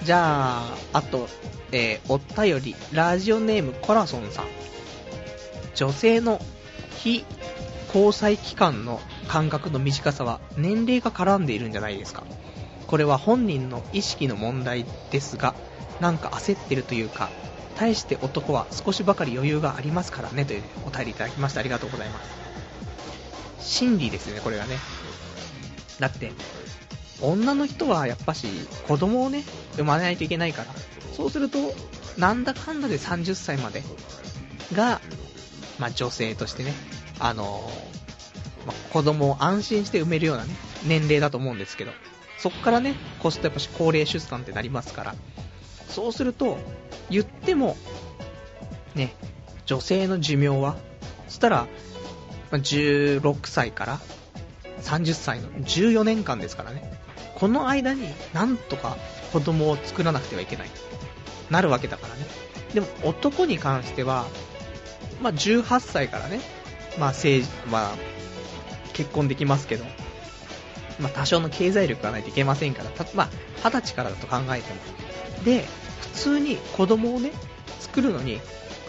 [0.02, 1.28] じゃあ、あと、
[1.70, 4.46] えー、お便り、ラジオネームコラソンさん。
[5.74, 6.40] 女性の
[6.96, 7.26] 非
[7.88, 12.24] 交際期間の間隔の短さは年齢が絡んでいるんじゃないですか。
[12.86, 15.54] これは本人の意識の問題ですが、
[16.00, 17.28] なんか焦ってるというか、
[17.80, 22.30] 対して男は少しばかり余裕がありますからねというお便りいただきましてありがとうございます。
[23.58, 24.76] 真理ですねこれがね。
[25.98, 26.30] だって
[27.22, 28.48] 女の人はやっぱし
[28.86, 29.44] 子供をね
[29.76, 30.74] 生まないといけないから
[31.14, 31.58] そうすると
[32.18, 33.82] なんだかんだで30歳まで
[34.74, 35.00] が、
[35.78, 36.74] まあ、女性としてね
[37.18, 37.62] あの
[38.66, 40.54] ま、子供を安心して産めるようなね
[40.84, 41.92] 年齢だと思うんですけど
[42.36, 45.14] そこからね、コストやっぱし高齢出産ってなりますから、
[45.90, 46.58] そうすると、
[47.10, 47.76] 言っても、
[48.94, 49.14] ね、
[49.66, 50.76] 女性の寿命は、
[51.28, 51.66] そしたら、
[52.52, 54.00] 16歳から
[54.82, 56.98] 30歳の14年間ですからね。
[57.36, 58.96] この間になんとか
[59.32, 60.80] 子供を作らなくてはいけないと。
[61.50, 62.26] なるわけだからね。
[62.74, 64.26] でも男に関しては、
[65.20, 66.40] まあ、18歳からね、
[66.98, 67.94] まあ、政治、まあ、
[68.92, 69.84] 結婚できますけど、
[71.00, 73.28] まあ、多少の経済力がないといけませんから、たまあ、
[73.68, 74.80] 20歳からだと考えても。
[75.44, 75.64] で、
[76.20, 77.32] 通に子供をね、
[77.80, 78.40] 作るのに、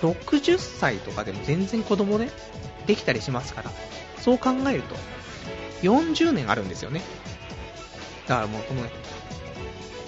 [0.02, 2.30] 60歳とかでも全然子供ね、
[2.88, 3.72] できたりしますから、
[4.20, 4.96] そう考えると、
[5.82, 7.02] 40年あるんですよね。
[8.28, 8.92] だからもうこのね、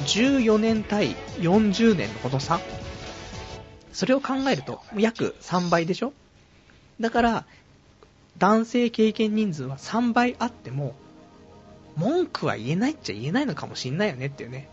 [0.05, 2.59] 14年対40年のこの差、
[3.93, 6.11] それを考えると、約3倍でしょ
[6.99, 7.45] だから、
[8.37, 10.93] 男性経験人数は3倍あっても、
[11.95, 14.67] 文句は言えないっちゃ言えないのかもしんないよねっていうね。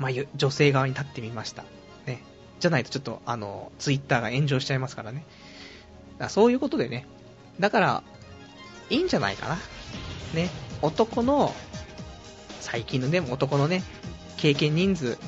[0.00, 1.64] まあ、女性側に立ってみました。
[2.06, 2.22] ね。
[2.58, 5.24] じゃないとちょっと、あの、ツイッターが炎上しちゃいますからね。
[6.18, 7.06] だそういうことでね。
[7.60, 8.02] だから、
[8.88, 9.58] いいんじゃないかな。
[10.34, 10.48] ね。
[10.80, 11.54] 男の、
[12.60, 13.82] 最近のね、男のね、
[14.38, 15.18] 経験人数、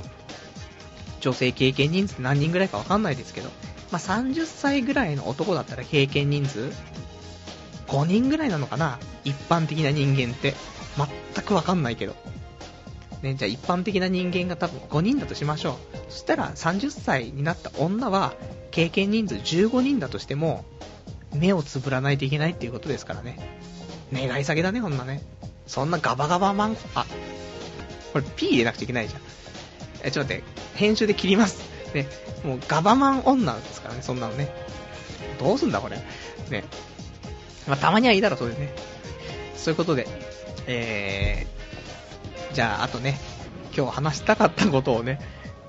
[1.20, 3.51] 女性経験人数何人ぐらいかわかんないですけど、
[3.91, 6.73] まあ、30歳ぐらいの男だったら経験人数、
[7.89, 10.55] 5人ぐらいなのかな一般的な人間って。
[11.35, 12.16] 全くわかんないけど。
[13.23, 15.97] ね、じゃあ一般的な人間が多分5人だとしましょう。
[16.11, 18.35] そしたら30歳になった女は
[18.70, 20.64] 経験人数15人だとしても
[21.33, 23.61] 目をつぶらないといけないっていうことですからね。
[24.12, 25.23] 願い下げだね、こんなね。
[25.66, 27.07] そんなガバガバマン、あ、
[28.12, 29.23] これ P 入れなくちゃいけないじゃん。
[30.05, 30.43] え、ちょっと待って、
[30.75, 31.62] 編集で切ります。
[31.95, 32.07] ね、
[32.45, 34.53] もうガバマン女ですからね、そんなのね。
[35.39, 35.97] どうすんだ、これ。
[36.51, 36.64] ね。
[37.66, 38.75] まあ、たまにはいいだろ、それね。
[39.57, 40.07] そういうことで、
[40.66, 41.61] えー、
[42.53, 43.18] じゃあ、あとね、
[43.76, 45.18] 今日話したかったことをね、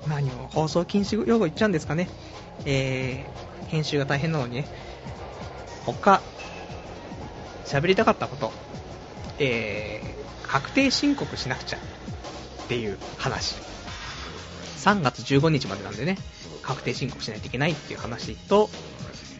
[0.06, 2.08] 何を放送禁止用語言っちゃうんですかね。
[2.66, 4.66] えー、編集が大変なのにね、
[5.86, 6.20] 他、
[7.64, 8.52] 喋りたかったこと、
[9.38, 13.56] えー、確定申告しなくちゃっていう話。
[14.78, 16.18] 3月15日までなんでね、
[16.60, 18.68] 確定申告しないといけないっていう話と、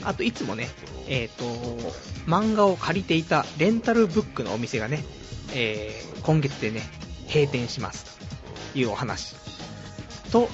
[0.02, 0.68] あといつもね、
[1.06, 1.44] えっ、ー、と、
[2.26, 5.04] 漫画を借りていたレンタルブックのお店がね、
[5.52, 6.82] えー、今月でね、
[7.34, 8.16] 閉店します
[8.72, 9.34] というお話。
[10.30, 10.48] と、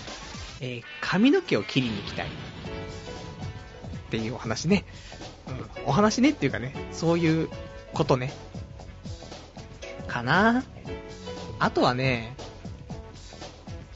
[0.61, 2.31] えー、髪の毛を切りに行きたいっ
[4.11, 4.87] ていうお話ね、
[5.47, 7.51] うん、お話ねっていうかね、そういう
[7.93, 8.33] ことね、
[10.09, 10.65] かな。
[11.59, 12.35] あとはね、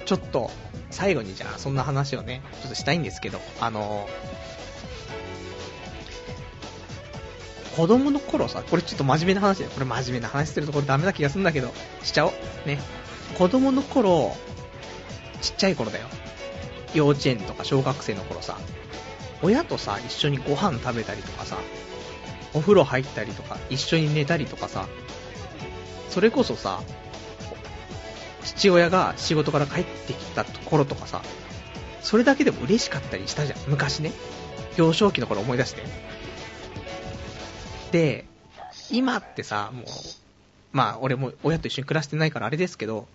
[0.05, 0.51] ちょっと、
[0.91, 4.07] 最後にじゃあ、そんな話をね、ちょっとしたいんですけど、あの
[7.77, 11.73] 子供の頃さ、これちょっと真面目な話で、これ真面目な話するとこれダメな気がするんだけど、
[12.03, 12.33] しちゃおう。
[12.67, 12.79] ね。
[13.37, 14.37] 子供の頃、
[15.41, 16.07] ちっちゃい頃だよ。
[16.95, 18.57] 幼稚園とか小学生の頃さ、
[19.43, 21.59] 親とさ、一緒にご飯食べたりとかさ、
[22.55, 24.87] お風呂入ったりとか、一緒に寝たりとかさ、
[26.11, 26.81] それこそさ、
[28.45, 31.23] 父親が仕事から帰ってきたところとかさ、
[32.03, 34.13] それだけでも嬉しかったりしたじゃん、昔ね。
[34.77, 35.83] 幼少期の頃思い出して。
[37.95, 38.25] で、
[38.91, 39.85] 今ってさ、もう、
[40.73, 43.07] まあ俺も親と一緒に暮らしてないからあれですけど、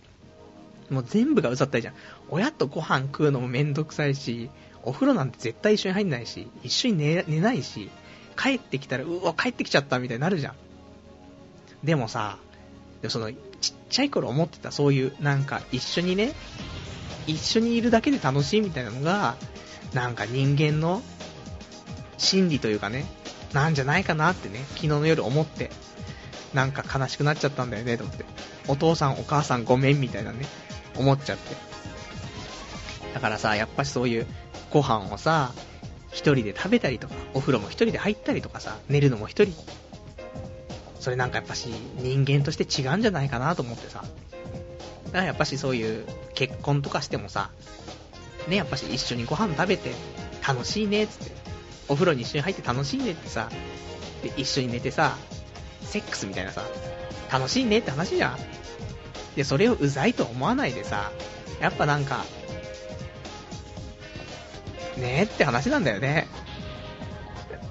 [0.90, 1.96] もう全部がうざったいじゃん。
[2.30, 4.50] 親とご飯食うのもめんどくさいし、
[4.84, 7.90] お風呂なんて絶対一緒に入んないし、一緒に寝寝ないし、
[8.38, 10.56] 帰ってきたら、うわ、帰ってきちゃったみたいになるじゃん。
[11.84, 12.38] でもさ、
[13.10, 13.38] その、ちっ
[13.90, 16.32] ちゃい頃思ってたそういう、なんか一緒にね、
[17.28, 19.36] 一緒にいるだけで楽しいみたいなのが、
[19.94, 21.02] なんか人間の
[22.18, 23.04] 心理というかね、
[23.54, 25.72] なんじゃないかなってね、昨日の夜思って、
[26.54, 28.26] なんか悲しくなっちゃったんだよね、と思って。
[28.68, 30.46] お父さんお母さんごめんみたいなね、
[30.98, 31.56] 思っちゃって。
[33.14, 34.28] だからさ、やっぱしそういう
[34.72, 35.54] ご飯をさ、
[36.12, 39.54] 一人で食べたりとか、お風呂も一人で入ったりとかさ、寝るのも一人
[41.00, 44.04] それなんかやっぱし人間として違うんじゃないかなと思ってさ。
[45.06, 47.50] だからやっぱしそういう結婚とかしてもさ、
[48.48, 49.92] ね、やっぱし一緒にご飯食べて
[50.48, 51.39] 楽しいねっつって、
[51.90, 53.50] お風呂に一緒に入って楽しいねってさ、
[54.24, 55.18] で、一緒に寝てさ、
[55.82, 56.64] セックスみたいなさ、
[57.32, 58.38] 楽しいねって話じゃん。
[59.36, 61.12] で、それをうざいと思わないでさ、
[61.60, 62.26] やっぱなんか、
[64.98, 66.28] ねえって話なんだよね。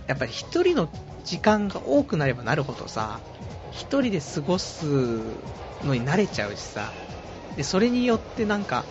[0.07, 0.89] やっぱり一人の
[1.25, 3.21] 時間が多くなればなるほどさ、
[3.71, 4.87] 一人で過ごす
[5.85, 6.93] のに慣れちゃうしさ、
[7.57, 8.85] で、それによってなんか、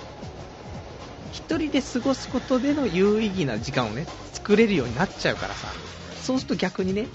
[1.32, 4.06] 一人で過ごすことでの有意義な時間をね、
[4.48, 5.68] 作れるようになっちゃうからさ、
[6.22, 7.08] そうすると逆にね、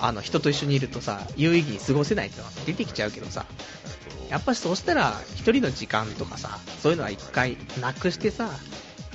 [0.00, 3.46] あの、人と一緒にいるとさ、有意義に過ごせないってのが出てきちゃうけどさ、
[4.28, 8.50] やっぱそうしたら、一人の時間とかさ、そういうのは一回なくしてさ、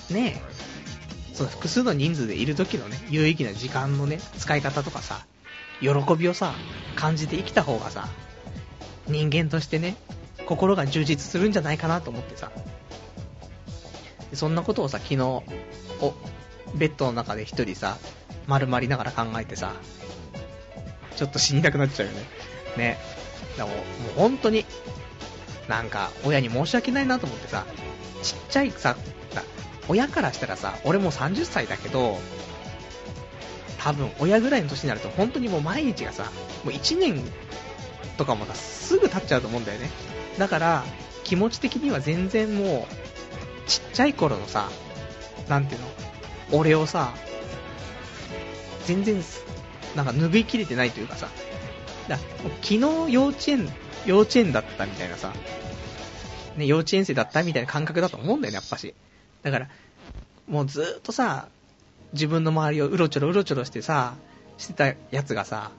[0.09, 0.41] ね
[1.33, 5.25] え、その複数の人数でいる時のね、有意義な時間のね、使い方とかさ、
[5.81, 6.53] 喜びをさ、
[6.95, 8.07] 感じて生きた方がさ、
[9.07, 9.97] 人間としてね、
[10.45, 12.49] 心が充実するんじゃないかなと思ってさ、
[14.31, 15.43] そんなことをさ、昨日、お、
[16.75, 17.97] ベッドの中で一人さ、
[18.47, 19.73] 丸まりながら考えてさ、
[21.15, 22.21] ちょっと死にたくなっちゃうよね。
[22.77, 22.97] ね。
[23.57, 24.65] だからもう、もう本当に、
[25.67, 27.65] なんか、親に申し訳ないなと思ってさ、
[28.23, 28.95] ちっちゃいさ、
[29.89, 32.19] 親からしたらさ、俺もう30歳だけど、
[33.79, 36.23] 多分親ぐらいの年になると本当にもう毎日がさ、
[36.63, 37.23] もう1年
[38.17, 39.89] とかもさ、すぐ経っちゃうと思うんだよね。
[40.37, 40.83] だから、
[41.23, 44.69] 気持ち的には全然もう、ちっちゃい頃のさ、
[45.47, 45.87] なんていうの、
[46.51, 47.13] 俺をさ、
[48.85, 49.21] 全然、
[49.95, 51.29] なんか拭いきれてないというかさ、
[52.07, 52.17] だ
[52.61, 52.79] 昨日
[53.11, 53.69] 幼稚園、
[54.05, 55.33] 幼稚園だったみたいなさ、
[56.55, 58.93] ね、幼稚園生だったみたいな感覚だと思うんだよね、やっぱし。
[59.43, 59.69] だから、
[60.47, 61.49] もうずっとさ、
[62.13, 64.15] 自分の周りをうろちょろうろちょろしてさ、
[64.57, 65.71] してたやつがさ、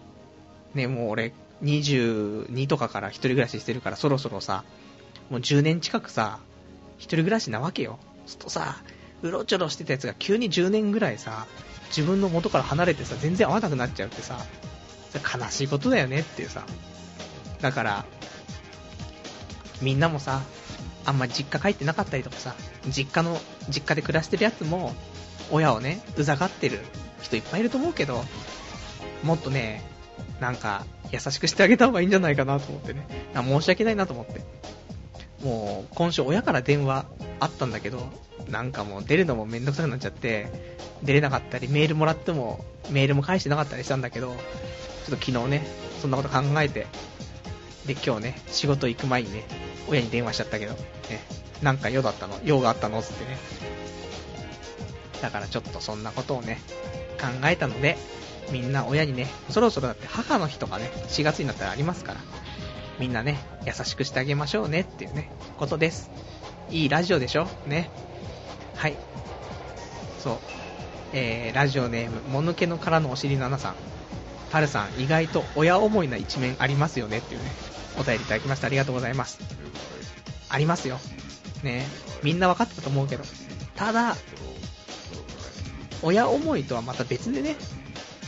[0.74, 4.64] ね、もう俺、22とかから一人暮らししてるからそろそろさ、
[5.30, 6.38] もう10年近くさ、
[6.98, 7.98] 一人暮らしなわけよ。
[8.26, 8.76] するとさ、
[9.22, 11.46] うろちょろしてたやつが急に10年ぐらいさ、
[11.88, 14.38] 自分の元から離れてさ、全然会わなくなっちゃうってさ、
[15.14, 16.64] 悲しいことだよねっていうさ。
[17.60, 18.04] だから、
[19.80, 20.42] みんなもさ、
[21.04, 22.54] あんま実家帰ってなかったりとかさ、
[22.86, 24.94] 実家の、実家で暮らしてるやつも、
[25.50, 26.80] 親をね、うざがってる
[27.22, 28.24] 人いっぱいいると思うけど、
[29.22, 29.82] もっとね、
[30.40, 33.06] なんか、優しくしてあげた方がいいんじゃないかなと思ってね。
[33.34, 34.42] 申し訳ないなと思って。
[35.43, 37.07] もう、今週親から電話
[37.41, 38.09] あったんだけど、
[38.49, 45.66] なんかもう出るのもめんどくさくなっちゃって、出れなかったり、メールもらっても、メールも返してなかったりしたんだけど、ちょっと昨日ね、
[46.01, 46.86] そんなこと考えて、
[47.86, 49.45] で、今日ね、仕事行く前にね、
[49.89, 50.80] 親に電話しちゃったけど、ね、
[51.62, 52.39] なんか用だったの？
[52.45, 53.01] 用があったの？
[53.03, 53.39] つってね。
[55.22, 56.61] だからちょっとそんなことをね、
[57.20, 57.97] 考えたので、
[58.53, 62.20] みんな親にね、そろそろだって母の日とかね、4月になったらありますから、
[62.99, 66.10] みんなね、優しくしてあげましょうねっていうね、ことです。
[66.70, 67.46] いいラジオでしょ？
[67.66, 67.90] ね。
[68.74, 68.96] はい。
[70.22, 70.38] そう。
[71.12, 73.74] えー、ラジオネーム、もぬけの殻のお尻の穴さん。
[74.50, 77.50] パルさん、意外と親思いな一面ありますよねっていうね、
[77.98, 79.38] お便りいただきましてありがとうございます。
[80.48, 80.98] ありますよ。
[81.62, 81.86] ね
[82.22, 83.24] みんな分かってたと思うけど。
[83.76, 84.16] ただ、
[86.02, 87.56] 親思いとはまた別でね、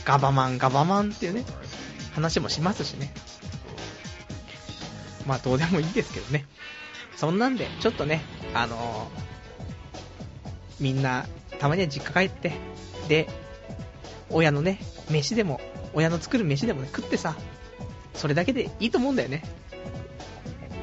[0.05, 1.45] ガバマン、ガバマンっていうね、
[2.12, 3.12] 話もしますしね。
[5.31, 6.45] まあどうでもいいですけどね。
[7.14, 8.20] そんなんで、ちょっとね、
[8.53, 8.81] あのー、
[10.81, 11.24] みんな、
[11.61, 12.53] たまには実家帰って、
[13.07, 13.28] で、
[14.28, 15.61] 親のね、飯でも、
[15.95, 17.37] 親の作る飯でもね、食ってさ、
[18.12, 19.45] それだけでいいと思うんだよね。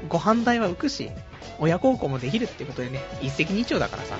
[0.07, 1.11] ご飯代は浮くし、
[1.59, 4.15] 親孝行もできるっていうことでね、一石二鳥だからさ、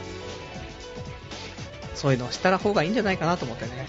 [1.95, 3.87] そういうのをしたら方がいいんじゃないかなと思ってね。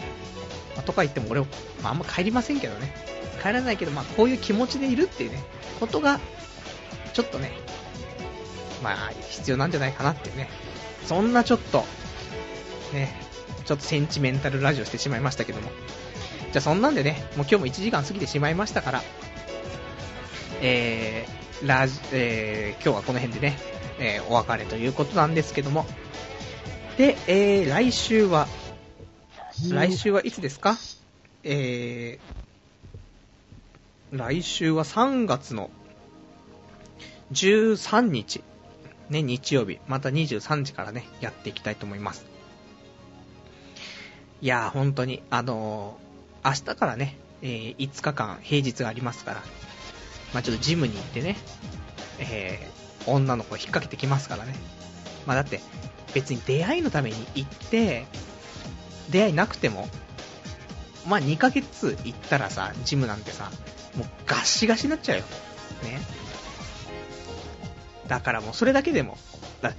[0.76, 1.47] まあ、とか言っても俺、ま
[1.82, 2.95] あ、あんま帰りませんけどね。
[3.39, 5.43] 帰らないけど、まあ、こういう気持ちでいるっていうね、
[5.80, 6.20] ことが、
[7.12, 7.53] ちょっとね、
[8.82, 10.49] まあ、必要なんじゃないかなっていうね。
[11.07, 11.84] そんなちょっと、
[12.93, 13.14] ね、
[13.64, 15.70] ちょっとセンチメンタルラジオしてしまいましたけども。
[16.53, 19.03] じゃあそんなんでね、もう今日も1時間過ぎてしまいましたから、
[20.61, 23.59] えー、ラジ、えー、今日はこの辺でね、
[23.99, 25.86] えー、お別れということなんですけども、
[26.97, 28.49] で、えー、来週は、
[29.70, 30.76] 来週はいつですか？
[31.45, 32.47] えー、
[34.11, 35.71] 来週は3月の
[37.33, 38.43] 13日、
[39.11, 42.25] ね、日曜日、また23時からね、やっていきたいと思います。
[44.41, 49.43] いやー、本当に、あのー、明日からね、えー、5日間平日がありますから、
[50.33, 51.37] まあちょっとジムに行ってね、
[52.19, 54.55] えー、女の子を引っ掛けてきますからね。
[55.27, 55.61] まあだって、
[56.15, 58.07] 別に出会いのために行って、
[59.11, 59.87] 出会いなくても、
[61.07, 63.51] まあ2ヶ月行ったらさ、ジムなんてさ、
[63.99, 65.24] もうガッシガシになっちゃうよ。
[65.82, 66.01] ね。
[68.07, 69.18] だからもうそれだけでも、
[69.61, 69.72] だ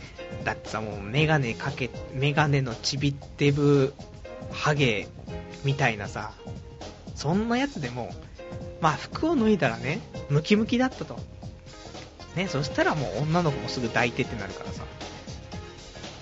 [0.43, 3.93] だってさ、もうメガネかけ、メガネのちびってぶ、
[4.51, 5.07] ハゲ、
[5.63, 6.33] みたいなさ、
[7.15, 8.13] そんなやつでも、
[8.81, 9.99] まあ服を脱いだらね、
[10.29, 11.17] ムキムキだったと。
[12.35, 14.83] ね、そしたらもう女の子もすぐ抱いてってなるからさ。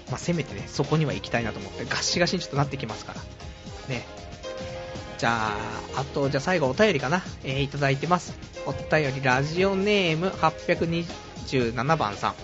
[0.09, 3.21] まあ、せめてね、そこには行きたいなと思って、ガッシガシにちょっとなってきますから。
[3.89, 4.05] ね。
[5.18, 5.49] じゃ
[5.95, 7.24] あ、あと、じゃあ最後お便りかな。
[7.43, 8.34] えー、いただいてます。
[8.65, 12.36] お便り、ラジオネーム827番さん。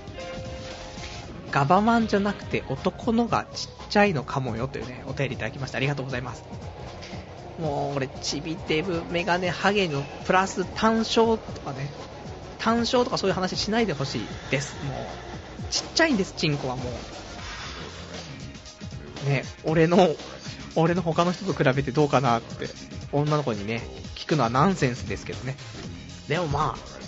[1.51, 6.43] ガバマンじゃなくて男のがちっちゃいのかもよというね、お便りいただきましてありがとうございます。
[7.59, 11.91] もう、俺、ちびデブ、メガネ、ハゲの、プラス単勝とかね、
[12.57, 14.75] 単勝とかそういう話しないでほしいです。
[14.85, 16.83] もう、ちっちゃいんです、チンコはも
[19.27, 19.29] う。
[19.29, 20.09] ね、俺の、
[20.75, 22.67] 俺の他の人と比べてどうかなって、
[23.11, 23.81] 女の子にね、
[24.15, 25.55] 聞くのはナンセンスですけどね。
[26.27, 27.03] でもまあ、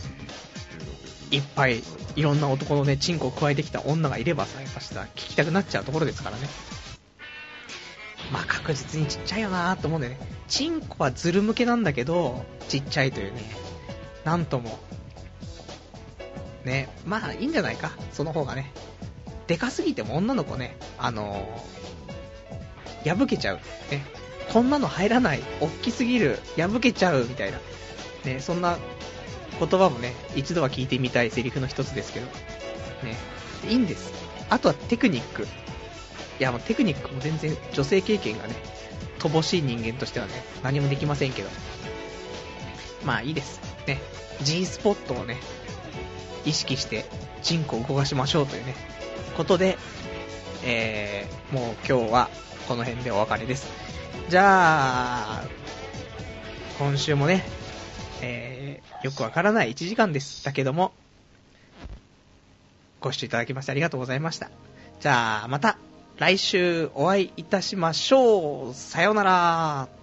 [1.31, 1.83] いっぱい
[2.15, 6.47] いろんな男のね、チンコを加えてきた女がいればさ、やっぱしさ、聞きたくなっちゃうところですからね。
[8.31, 10.19] まあ確実にちっちゃいよなーと思うんだよね。
[10.47, 13.41] チンコはズル向けなんだけど、ちっちゃいというね、
[14.23, 14.79] なんとも。
[16.63, 18.71] ね、まあいいんじゃないか、その方がね。
[19.47, 21.47] でかすぎても女の子ね、あの
[23.05, 23.59] 破けちゃう。
[23.91, 24.05] ね。
[24.51, 25.41] こんなの入らない。
[25.59, 26.39] 大きすぎる。
[26.57, 27.25] 破けちゃう。
[27.25, 27.59] みたいな。
[28.25, 28.77] ね、そんな
[29.59, 32.25] 言葉もね、一度は聞いてみたいセリフの一つですけど。
[33.03, 33.15] ね。
[33.69, 34.11] いいんです。
[34.49, 35.43] あとはテクニック。
[35.43, 35.47] い
[36.39, 38.55] や、もうテクニックも全然女性経験がね、
[39.19, 40.33] 乏しい人間としてはね、
[40.63, 41.49] 何もできませんけど。
[43.03, 43.59] まあいいです。
[43.87, 44.01] ね。
[44.41, 45.37] G スポットをね、
[46.45, 47.05] 意識して、
[47.41, 48.75] チンコを動かしましょうというね、
[49.37, 49.77] ことで、
[50.63, 52.29] えー、もう今日は
[52.67, 53.67] この辺でお別れです。
[54.29, 55.43] じゃあ、
[56.79, 57.43] 今週もね、
[58.21, 60.91] えー、よくわからない1時間でしたけども、
[63.01, 64.49] ご視聴いただきましてありがとうございました。
[64.99, 65.77] じゃあ、また
[66.17, 68.73] 来週お会いいたしましょう。
[68.73, 69.94] さようなら。